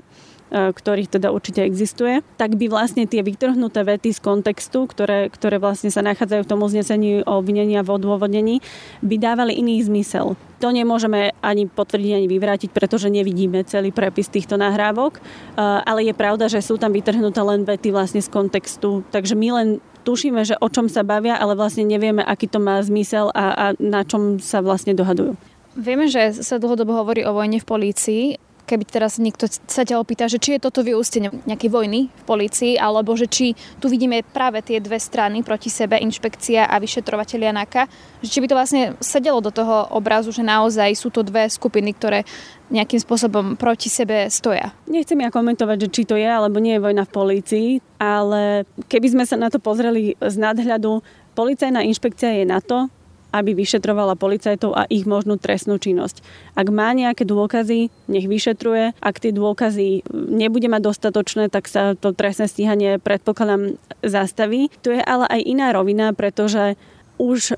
ktorých 0.55 1.11
teda 1.19 1.35
určite 1.35 1.67
existuje, 1.67 2.23
tak 2.39 2.55
by 2.55 2.71
vlastne 2.71 3.11
tie 3.11 3.27
vytrhnuté 3.27 3.83
vety 3.83 4.15
z 4.15 4.21
kontextu, 4.23 4.87
ktoré, 4.87 5.27
ktoré 5.27 5.59
vlastne 5.59 5.91
sa 5.91 5.99
nachádzajú 6.07 6.47
v 6.47 6.51
tom 6.51 6.63
uznesení 6.63 7.27
o 7.27 7.33
obvinenia 7.43 7.83
v 7.83 7.99
odôvodnení, 7.99 8.63
by 9.03 9.17
dávali 9.19 9.59
iný 9.59 9.83
zmysel. 9.83 10.39
To 10.63 10.71
nemôžeme 10.71 11.35
ani 11.43 11.67
potvrdiť, 11.67 12.13
ani 12.15 12.29
vyvrátiť, 12.31 12.71
pretože 12.71 13.11
nevidíme 13.11 13.67
celý 13.67 13.91
prepis 13.91 14.31
týchto 14.31 14.55
nahrávok, 14.55 15.19
e, 15.19 15.21
ale 15.59 16.07
je 16.07 16.15
pravda, 16.15 16.47
že 16.47 16.63
sú 16.63 16.79
tam 16.79 16.95
vytrhnuté 16.95 17.43
len 17.43 17.67
vety 17.67 17.91
vlastne 17.91 18.23
z 18.23 18.31
kontextu, 18.31 19.03
takže 19.11 19.35
my 19.35 19.49
len 19.51 19.69
tušíme, 20.07 20.45
že 20.47 20.55
o 20.61 20.69
čom 20.71 20.87
sa 20.87 21.03
bavia, 21.03 21.35
ale 21.35 21.59
vlastne 21.59 21.83
nevieme, 21.83 22.23
aký 22.23 22.47
to 22.47 22.63
má 22.63 22.79
zmysel 22.79 23.35
a, 23.35 23.51
a 23.53 23.65
na 23.83 24.07
čom 24.07 24.39
sa 24.39 24.63
vlastne 24.63 24.95
dohadujú. 24.95 25.35
Vieme, 25.75 26.07
že 26.07 26.31
sa 26.47 26.63
dlhodobo 26.63 26.95
hovorí 26.95 27.27
o 27.27 27.35
vojne 27.35 27.59
v 27.59 27.67
polícii 27.67 28.25
keby 28.65 28.85
teraz 28.89 29.21
niekto 29.21 29.47
sa 29.49 29.85
ťa 29.85 30.01
opýta, 30.01 30.25
že 30.27 30.41
či 30.41 30.57
je 30.57 30.65
toto 30.65 30.81
vyústenie 30.81 31.31
nejakej 31.45 31.71
vojny 31.71 32.01
v 32.09 32.25
polícii, 32.25 32.81
alebo 32.81 33.13
že 33.15 33.29
či 33.29 33.53
tu 33.79 33.93
vidíme 33.93 34.25
práve 34.25 34.65
tie 34.65 34.81
dve 34.81 34.97
strany 34.97 35.45
proti 35.45 35.69
sebe, 35.69 36.01
inšpekcia 36.01 36.67
a 36.67 36.81
vyšetrovateľia 36.81 37.53
NAKA, 37.53 37.87
že 38.25 38.33
či 38.33 38.41
by 38.41 38.47
to 38.49 38.59
vlastne 38.59 38.83
sedelo 38.99 39.45
do 39.45 39.53
toho 39.53 39.89
obrazu, 39.93 40.33
že 40.33 40.43
naozaj 40.43 40.97
sú 40.97 41.13
to 41.13 41.21
dve 41.21 41.47
skupiny, 41.47 41.93
ktoré 41.93 42.25
nejakým 42.73 42.99
spôsobom 42.99 43.61
proti 43.61 43.93
sebe 43.93 44.27
stoja. 44.33 44.73
Nechcem 44.89 45.21
ja 45.21 45.29
komentovať, 45.29 45.89
že 45.89 45.93
či 45.93 46.03
to 46.09 46.17
je 46.17 46.27
alebo 46.27 46.57
nie 46.59 46.81
je 46.81 46.85
vojna 46.85 47.05
v 47.05 47.15
polícii, 47.15 47.69
ale 48.01 48.65
keby 48.89 49.13
sme 49.13 49.25
sa 49.29 49.37
na 49.37 49.53
to 49.53 49.61
pozreli 49.61 50.17
z 50.17 50.37
nadhľadu, 50.41 51.05
policajná 51.37 51.85
inšpekcia 51.85 52.41
je 52.41 52.45
na 52.49 52.65
to, 52.65 52.89
aby 53.35 53.59
vyšetrovala 53.59 54.15
policajtov 54.15 54.71
a 54.79 54.87
ich 54.87 55.03
možnú 55.11 55.35
trestnú 55.35 55.83
činnosť. 55.83 56.23
Ak 56.55 56.71
má 56.71 56.95
nejaké 56.95 57.27
dôkazy, 57.27 57.91
nech 58.07 58.27
vyšetruje. 58.31 58.95
Ak 59.03 59.19
tie 59.19 59.35
dôkazy 59.35 60.07
nebude 60.15 60.71
mať 60.71 60.83
dostatočné, 60.87 61.51
tak 61.51 61.67
sa 61.67 61.99
to 61.99 62.15
trestné 62.15 62.47
stíhanie 62.47 63.03
predpokladám 63.03 63.75
zastaví. 64.07 64.71
Tu 64.87 64.95
je 64.95 65.03
ale 65.03 65.27
aj 65.27 65.41
iná 65.43 65.75
rovina, 65.75 66.15
pretože 66.15 66.79
už 67.19 67.55
e, 67.55 67.57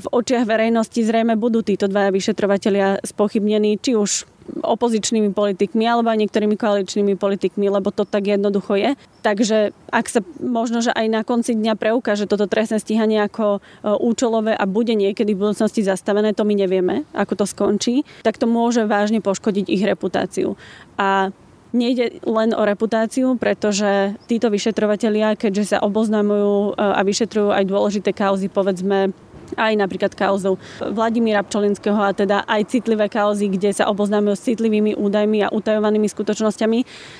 v 0.00 0.06
očiach 0.08 0.48
verejnosti 0.48 0.96
zrejme 0.96 1.36
budú 1.36 1.60
títo 1.60 1.88
dvaja 1.88 2.08
vyšetrovateľia 2.08 3.04
spochybnení, 3.04 3.76
či 3.76 3.96
už 3.96 4.24
opozičnými 4.60 5.32
politikmi 5.32 5.84
alebo 5.88 6.12
aj 6.12 6.20
niektorými 6.20 6.56
koaličnými 6.56 7.14
politikmi, 7.16 7.66
lebo 7.68 7.88
to 7.90 8.04
tak 8.04 8.28
jednoducho 8.28 8.76
je. 8.76 8.90
Takže 9.24 9.72
ak 9.88 10.06
sa 10.08 10.20
možno, 10.40 10.84
že 10.84 10.92
aj 10.92 11.06
na 11.08 11.22
konci 11.24 11.56
dňa 11.56 11.80
preukáže 11.80 12.28
toto 12.28 12.44
trestné 12.44 12.76
stíhanie 12.80 13.24
ako 13.24 13.58
e, 13.58 13.60
účelové 14.00 14.52
a 14.52 14.64
bude 14.68 14.92
niekedy 14.92 15.32
v 15.32 15.48
budúcnosti 15.48 15.80
zastavené, 15.80 16.36
to 16.36 16.44
my 16.44 16.54
nevieme, 16.54 17.08
ako 17.16 17.40
to 17.40 17.46
skončí, 17.48 18.04
tak 18.20 18.36
to 18.36 18.44
môže 18.44 18.84
vážne 18.84 19.24
poškodiť 19.24 19.66
ich 19.68 19.82
reputáciu. 19.84 20.60
A 21.00 21.32
Nejde 21.74 22.22
len 22.22 22.54
o 22.54 22.62
reputáciu, 22.62 23.34
pretože 23.34 24.14
títo 24.30 24.46
vyšetrovatelia, 24.46 25.34
keďže 25.34 25.74
sa 25.74 25.82
oboznamujú 25.82 26.70
e, 26.70 26.72
a 26.78 27.02
vyšetrujú 27.02 27.50
aj 27.50 27.66
dôležité 27.66 28.14
kauzy, 28.14 28.46
povedzme 28.46 29.10
aj 29.54 29.72
napríklad 29.76 30.12
kauzu 30.16 30.56
Vladimíra 30.80 31.44
Pčolinského 31.44 32.00
a 32.00 32.16
teda 32.16 32.42
aj 32.48 32.72
citlivé 32.72 33.12
kauzy, 33.12 33.52
kde 33.52 33.70
sa 33.76 33.86
oboznáme 33.92 34.32
s 34.32 34.44
citlivými 34.48 34.96
údajmi 34.96 35.44
a 35.44 35.52
utajovanými 35.52 36.08
skutočnosťami. 36.08 36.78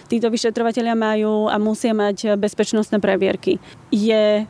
Títo 0.08 0.32
vyšetrovateľia 0.32 0.96
majú 0.96 1.52
a 1.52 1.60
musia 1.60 1.92
mať 1.92 2.40
bezpečnostné 2.40 2.98
previerky. 2.98 3.60
Je 3.92 4.48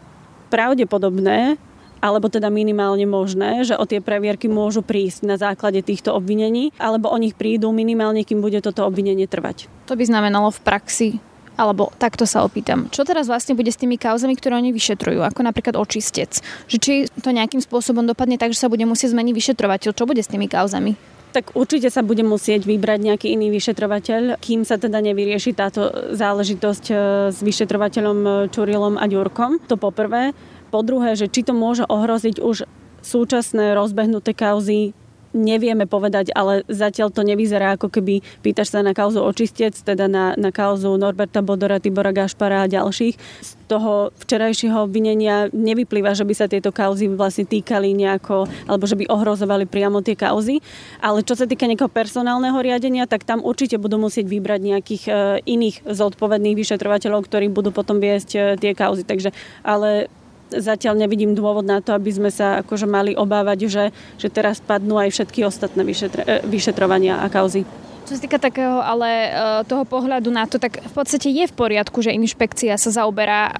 pravdepodobné, 0.48 1.58
alebo 2.04 2.28
teda 2.28 2.52
minimálne 2.52 3.08
možné, 3.08 3.64
že 3.64 3.80
o 3.80 3.88
tie 3.88 4.04
previerky 4.04 4.44
môžu 4.44 4.84
prísť 4.84 5.24
na 5.24 5.40
základe 5.40 5.80
týchto 5.80 6.12
obvinení, 6.12 6.68
alebo 6.76 7.08
o 7.08 7.16
nich 7.16 7.32
prídu 7.32 7.72
minimálne, 7.72 8.22
kým 8.28 8.44
bude 8.44 8.60
toto 8.60 8.84
obvinenie 8.84 9.24
trvať. 9.24 9.72
To 9.88 9.96
by 9.96 10.04
znamenalo 10.04 10.52
v 10.52 10.60
praxi 10.60 11.08
alebo 11.54 11.94
takto 11.96 12.26
sa 12.26 12.42
opýtam, 12.42 12.90
čo 12.90 13.06
teraz 13.06 13.30
vlastne 13.30 13.54
bude 13.54 13.70
s 13.70 13.78
tými 13.78 13.94
kauzami, 13.94 14.34
ktoré 14.34 14.58
oni 14.58 14.74
vyšetrujú, 14.74 15.22
ako 15.22 15.40
napríklad 15.46 15.78
očistec? 15.78 16.42
Že 16.66 16.76
či 16.78 16.92
to 17.22 17.30
nejakým 17.30 17.62
spôsobom 17.62 18.02
dopadne 18.04 18.36
tak, 18.36 18.50
že 18.50 18.62
sa 18.62 18.70
bude 18.70 18.82
musieť 18.84 19.14
zmeniť 19.14 19.34
vyšetrovateľ, 19.34 19.90
čo 19.94 20.04
bude 20.08 20.22
s 20.22 20.30
tými 20.30 20.50
kauzami? 20.50 21.14
tak 21.34 21.50
určite 21.58 21.90
sa 21.90 22.06
bude 22.06 22.22
musieť 22.22 22.62
vybrať 22.62 23.10
nejaký 23.10 23.34
iný 23.34 23.50
vyšetrovateľ, 23.50 24.38
kým 24.38 24.62
sa 24.62 24.78
teda 24.78 25.02
nevyrieši 25.02 25.50
táto 25.50 25.90
záležitosť 26.14 26.84
e, 26.86 26.94
s 27.34 27.42
vyšetrovateľom 27.42 28.18
e, 28.22 28.30
Čurilom 28.54 28.94
a 28.94 29.10
Ďurkom. 29.10 29.66
To 29.66 29.74
poprvé. 29.74 30.30
Po 30.70 30.86
druhé, 30.86 31.18
že 31.18 31.26
či 31.26 31.42
to 31.42 31.50
môže 31.50 31.82
ohroziť 31.90 32.38
už 32.38 32.70
súčasné 33.02 33.74
rozbehnuté 33.74 34.30
kauzy 34.30 34.94
nevieme 35.34 35.84
povedať, 35.84 36.30
ale 36.32 36.62
zatiaľ 36.70 37.10
to 37.10 37.26
nevyzerá 37.26 37.74
ako 37.74 37.90
keby 37.90 38.22
pýtaš 38.40 38.72
sa 38.72 38.80
na 38.80 38.94
kauzu 38.94 39.20
očistec, 39.20 39.74
teda 39.74 40.06
na, 40.06 40.32
na 40.38 40.54
kauzu 40.54 40.94
Norberta 40.94 41.42
Bodora, 41.42 41.82
Tibora 41.82 42.14
Gašpara 42.14 42.64
a 42.64 42.70
ďalších. 42.70 43.14
Z 43.42 43.52
toho 43.66 44.14
včerajšieho 44.22 44.86
obvinenia 44.86 45.50
nevyplýva, 45.50 46.14
že 46.14 46.22
by 46.22 46.34
sa 46.38 46.46
tieto 46.46 46.70
kauzy 46.70 47.10
vlastne 47.10 47.44
týkali 47.44 47.90
nejako, 47.92 48.46
alebo 48.70 48.84
že 48.86 48.94
by 48.94 49.10
ohrozovali 49.10 49.66
priamo 49.66 50.00
tie 50.00 50.14
kauzy. 50.14 50.62
Ale 51.02 51.26
čo 51.26 51.34
sa 51.34 51.50
týka 51.50 51.66
nejakého 51.66 51.90
personálneho 51.90 52.56
riadenia, 52.62 53.10
tak 53.10 53.26
tam 53.26 53.42
určite 53.42 53.76
budú 53.76 53.98
musieť 53.98 54.30
vybrať 54.30 54.60
nejakých 54.62 55.04
e, 55.10 55.12
iných 55.44 55.82
zodpovedných 55.84 56.54
vyšetrovateľov, 56.54 57.26
ktorí 57.26 57.50
budú 57.50 57.74
potom 57.74 57.98
viesť 57.98 58.30
e, 58.36 58.40
tie 58.60 58.72
kauzy. 58.72 59.02
Takže, 59.02 59.34
ale 59.66 60.06
zatiaľ 60.50 61.00
nevidím 61.00 61.32
dôvod 61.32 61.64
na 61.64 61.80
to, 61.80 61.96
aby 61.96 62.10
sme 62.12 62.30
sa 62.32 62.60
akože 62.60 62.84
mali 62.84 63.12
obávať, 63.16 63.58
že, 63.66 63.84
že 64.20 64.28
teraz 64.28 64.60
padnú 64.60 65.00
aj 65.00 65.14
všetky 65.14 65.46
ostatné 65.46 65.82
vyšetr- 65.86 66.24
e, 66.24 66.34
vyšetrovania 66.44 67.22
a 67.22 67.26
kauzy. 67.32 67.64
Čo 68.04 68.20
sa 68.20 68.24
týka 68.28 68.36
takého 68.36 68.84
ale 68.84 69.08
e, 69.08 69.28
toho 69.64 69.88
pohľadu 69.88 70.28
na 70.28 70.44
to, 70.44 70.60
tak 70.60 70.76
v 70.76 70.92
podstate 70.92 71.32
je 71.32 71.48
v 71.48 71.56
poriadku, 71.56 72.04
že 72.04 72.12
inšpekcia 72.12 72.76
sa 72.76 72.90
zaoberá 72.92 73.48
e, 73.48 73.52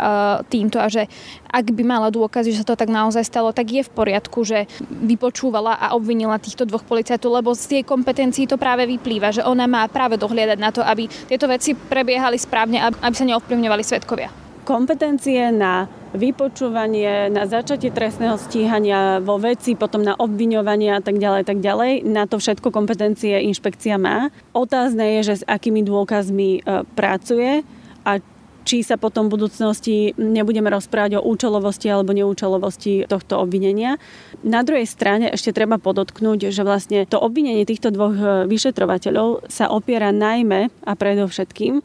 týmto 0.53 0.77
a 0.77 0.93
že 0.93 1.09
ak 1.49 1.73
by 1.73 1.81
mala 1.81 2.13
dôkazy, 2.13 2.53
že 2.53 2.61
sa 2.61 2.69
to 2.69 2.77
tak 2.77 2.93
naozaj 2.93 3.25
stalo, 3.25 3.57
tak 3.57 3.73
je 3.73 3.81
v 3.81 3.89
poriadku, 3.89 4.45
že 4.45 4.69
vypočúvala 4.85 5.81
a 5.81 5.97
obvinila 5.97 6.37
týchto 6.37 6.69
dvoch 6.69 6.85
policajtov, 6.85 7.41
lebo 7.41 7.57
z 7.57 7.81
jej 7.81 7.85
kompetencií 7.89 8.45
to 8.45 8.61
práve 8.61 8.85
vyplýva, 8.85 9.33
že 9.33 9.41
ona 9.41 9.65
má 9.65 9.89
práve 9.89 10.21
dohliadať 10.21 10.59
na 10.61 10.69
to, 10.69 10.85
aby 10.85 11.09
tieto 11.09 11.49
veci 11.49 11.73
prebiehali 11.73 12.37
správne, 12.37 12.85
aby 13.01 13.15
sa 13.17 13.25
neovplyvňovali 13.25 13.81
svetkovia. 13.81 14.44
Kompetencie 14.65 15.53
na 15.53 15.93
vypočúvanie, 16.17 17.29
na 17.29 17.45
začatie 17.45 17.93
trestného 17.93 18.41
stíhania 18.41 19.21
vo 19.21 19.37
veci, 19.37 19.77
potom 19.77 20.01
na 20.01 20.17
obviňovanie 20.17 20.97
a 20.97 21.05
tak 21.05 21.21
ďalej, 21.21 21.43
tak 21.45 21.61
ďalej. 21.61 22.09
Na 22.09 22.25
to 22.25 22.41
všetko 22.41 22.73
kompetencie 22.73 23.45
inšpekcia 23.45 24.01
má. 24.01 24.33
Otázne 24.57 25.21
je, 25.21 25.35
že 25.35 25.35
s 25.43 25.45
akými 25.45 25.85
dôkazmi 25.85 26.65
e, 26.65 26.81
pracuje 26.97 27.61
a 28.09 28.25
či 28.65 28.81
sa 28.81 28.97
potom 28.97 29.29
v 29.29 29.37
budúcnosti 29.37 30.17
nebudeme 30.17 30.73
rozprávať 30.73 31.21
o 31.21 31.25
účelovosti 31.29 31.93
alebo 31.93 32.17
neúčelovosti 32.17 33.05
tohto 33.05 33.45
obvinenia. 33.45 34.01
Na 34.41 34.65
druhej 34.65 34.89
strane 34.89 35.29
ešte 35.29 35.53
treba 35.53 35.77
podotknúť, 35.77 36.49
že 36.49 36.65
vlastne 36.65 37.05
to 37.05 37.21
obvinenie 37.21 37.69
týchto 37.69 37.93
dvoch 37.93 38.17
e, 38.17 38.49
vyšetrovateľov 38.49 39.45
sa 39.53 39.69
opiera 39.69 40.09
najmä 40.09 40.73
a 40.89 40.93
predovšetkým 40.97 41.85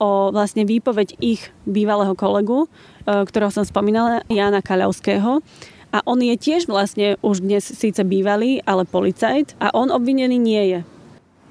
o 0.00 0.32
vlastne 0.32 0.64
výpoveď 0.64 1.20
ich 1.20 1.52
bývalého 1.68 2.16
kolegu, 2.16 2.66
E, 3.10 3.24
ktorého 3.26 3.52
som 3.52 3.66
spomínala, 3.66 4.22
Jana 4.28 4.60
Kaľovského. 4.60 5.42
A 5.90 5.98
on 6.06 6.22
je 6.22 6.38
tiež 6.38 6.70
vlastne 6.70 7.18
už 7.18 7.42
dnes 7.42 7.66
síce 7.66 7.98
bývalý, 8.06 8.62
ale 8.62 8.86
policajt 8.86 9.58
a 9.58 9.74
on 9.74 9.90
obvinený 9.90 10.38
nie 10.38 10.62
je. 10.70 10.80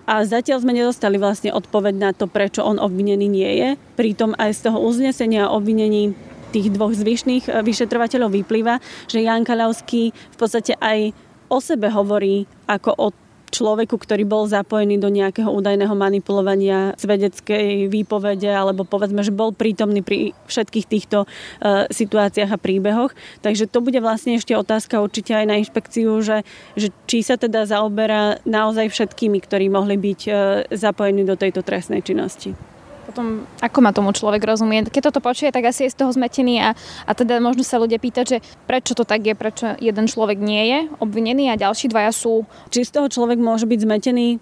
A 0.10 0.26
zatiaľ 0.26 0.64
sme 0.64 0.74
nedostali 0.74 1.20
vlastne 1.20 1.54
odpoveď 1.54 1.96
na 2.00 2.12
to, 2.16 2.26
prečo 2.26 2.66
on 2.66 2.80
obvinený 2.80 3.28
nie 3.28 3.52
je. 3.60 3.70
Pritom 4.00 4.34
aj 4.40 4.58
z 4.58 4.60
toho 4.72 4.80
uznesenia 4.82 5.52
obvinení 5.52 6.16
tých 6.50 6.72
dvoch 6.74 6.96
zvyšných 6.96 7.46
e, 7.46 7.52
vyšetrovateľov 7.62 8.32
vyplýva, 8.40 8.80
že 9.12 9.26
Jan 9.26 9.44
Kaľovský 9.44 10.16
v 10.16 10.38
podstate 10.40 10.80
aj 10.80 11.12
o 11.52 11.60
sebe 11.60 11.92
hovorí 11.92 12.48
ako 12.70 12.92
o 12.96 13.08
človeku, 13.52 14.00
ktorý 14.00 14.24
bol 14.26 14.48
zapojený 14.48 15.02
do 15.02 15.10
nejakého 15.12 15.50
údajného 15.52 15.94
manipulovania 15.94 16.94
svedeckej 16.96 17.92
výpovede 17.92 18.50
alebo 18.50 18.88
povedzme, 18.88 19.26
že 19.26 19.36
bol 19.36 19.52
prítomný 19.52 20.02
pri 20.06 20.32
všetkých 20.48 20.86
týchto 20.88 21.26
uh, 21.26 21.90
situáciách 21.92 22.52
a 22.56 22.62
príbehoch. 22.62 23.12
Takže 23.44 23.68
to 23.68 23.84
bude 23.84 23.98
vlastne 24.00 24.40
ešte 24.40 24.56
otázka 24.56 25.04
určite 25.04 25.36
aj 25.36 25.46
na 25.46 25.60
inšpekciu, 25.60 26.10
že, 26.24 26.48
že 26.80 26.90
či 27.10 27.26
sa 27.26 27.36
teda 27.36 27.68
zaoberá 27.68 28.40
naozaj 28.48 28.90
všetkými, 28.90 29.44
ktorí 29.44 29.68
mohli 29.68 30.00
byť 30.00 30.22
uh, 30.30 30.36
zapojení 30.72 31.28
do 31.28 31.36
tejto 31.36 31.62
trestnej 31.66 32.06
činnosti. 32.06 32.79
Potom, 33.10 33.50
ako 33.58 33.80
má 33.82 33.90
tomu 33.90 34.14
človek 34.14 34.46
rozumie? 34.46 34.86
Keď 34.86 35.10
toto 35.10 35.18
počuje, 35.18 35.50
tak 35.50 35.66
asi 35.66 35.90
je 35.90 35.94
z 35.94 35.98
toho 35.98 36.14
zmetený 36.14 36.62
a, 36.62 36.78
a 37.10 37.12
teda 37.18 37.42
možno 37.42 37.66
sa 37.66 37.82
ľudia 37.82 37.98
pýtať, 37.98 38.26
že 38.30 38.38
prečo 38.70 38.94
to 38.94 39.02
tak 39.02 39.26
je, 39.26 39.34
prečo 39.34 39.74
jeden 39.82 40.06
človek 40.06 40.38
nie 40.38 40.70
je 40.70 40.80
obvinený 41.02 41.50
a 41.50 41.58
ďalší 41.58 41.90
dvaja 41.90 42.14
sú. 42.14 42.46
Či 42.70 42.86
z 42.86 43.02
toho 43.02 43.10
človek 43.10 43.42
môže 43.42 43.66
byť 43.66 43.80
zmetený? 43.82 44.38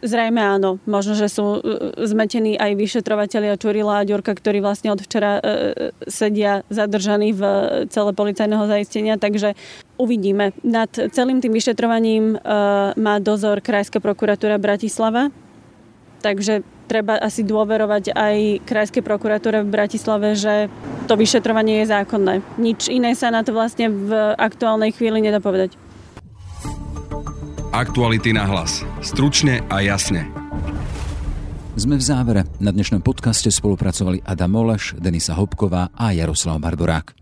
Zrejme 0.00 0.40
áno. 0.40 0.80
Možno, 0.88 1.12
že 1.12 1.28
sú 1.28 1.60
e, 1.60 2.08
zmetení 2.08 2.56
aj 2.56 2.72
vyšetrovateľia 2.72 3.60
Čurila 3.60 4.00
a 4.00 4.08
Ďurka, 4.08 4.32
ktorí 4.32 4.64
vlastne 4.64 4.96
od 4.96 5.04
včera 5.04 5.36
e, 5.36 5.40
sedia 6.08 6.64
zadržaní 6.72 7.36
v 7.36 7.44
celé 7.92 8.10
policajného 8.16 8.64
zaistenia, 8.64 9.20
takže 9.20 9.52
uvidíme. 10.00 10.56
Nad 10.64 10.88
celým 11.12 11.44
tým 11.44 11.52
vyšetrovaním 11.52 12.32
e, 12.32 12.36
má 12.96 13.20
dozor 13.20 13.60
Krajská 13.60 14.00
prokuratúra 14.00 14.56
Bratislava, 14.56 15.28
takže 16.24 16.64
treba 16.90 17.14
asi 17.22 17.46
dôverovať 17.46 18.10
aj 18.10 18.66
Krajskej 18.66 19.06
prokuratúre 19.06 19.62
v 19.62 19.70
Bratislave, 19.70 20.34
že 20.34 20.66
to 21.06 21.14
vyšetrovanie 21.14 21.86
je 21.86 21.94
zákonné. 21.94 22.42
Nič 22.58 22.90
iné 22.90 23.14
sa 23.14 23.30
na 23.30 23.46
to 23.46 23.54
vlastne 23.54 23.86
v 23.86 24.34
aktuálnej 24.34 24.90
chvíli 24.90 25.22
nedá 25.22 25.38
povedať. 25.38 25.78
Aktuality 27.70 28.34
na 28.34 28.50
hlas. 28.50 28.82
Stručne 28.98 29.62
a 29.70 29.78
jasne. 29.78 30.26
Sme 31.78 31.94
v 31.94 32.02
závere. 32.02 32.42
Na 32.58 32.74
dnešnom 32.74 32.98
podcaste 32.98 33.46
spolupracovali 33.46 34.26
Adam 34.26 34.50
Moleš, 34.50 34.98
Denisa 34.98 35.38
Hopková 35.38 35.94
a 35.94 36.10
Jaroslav 36.10 36.58
Bardorák. 36.58 37.19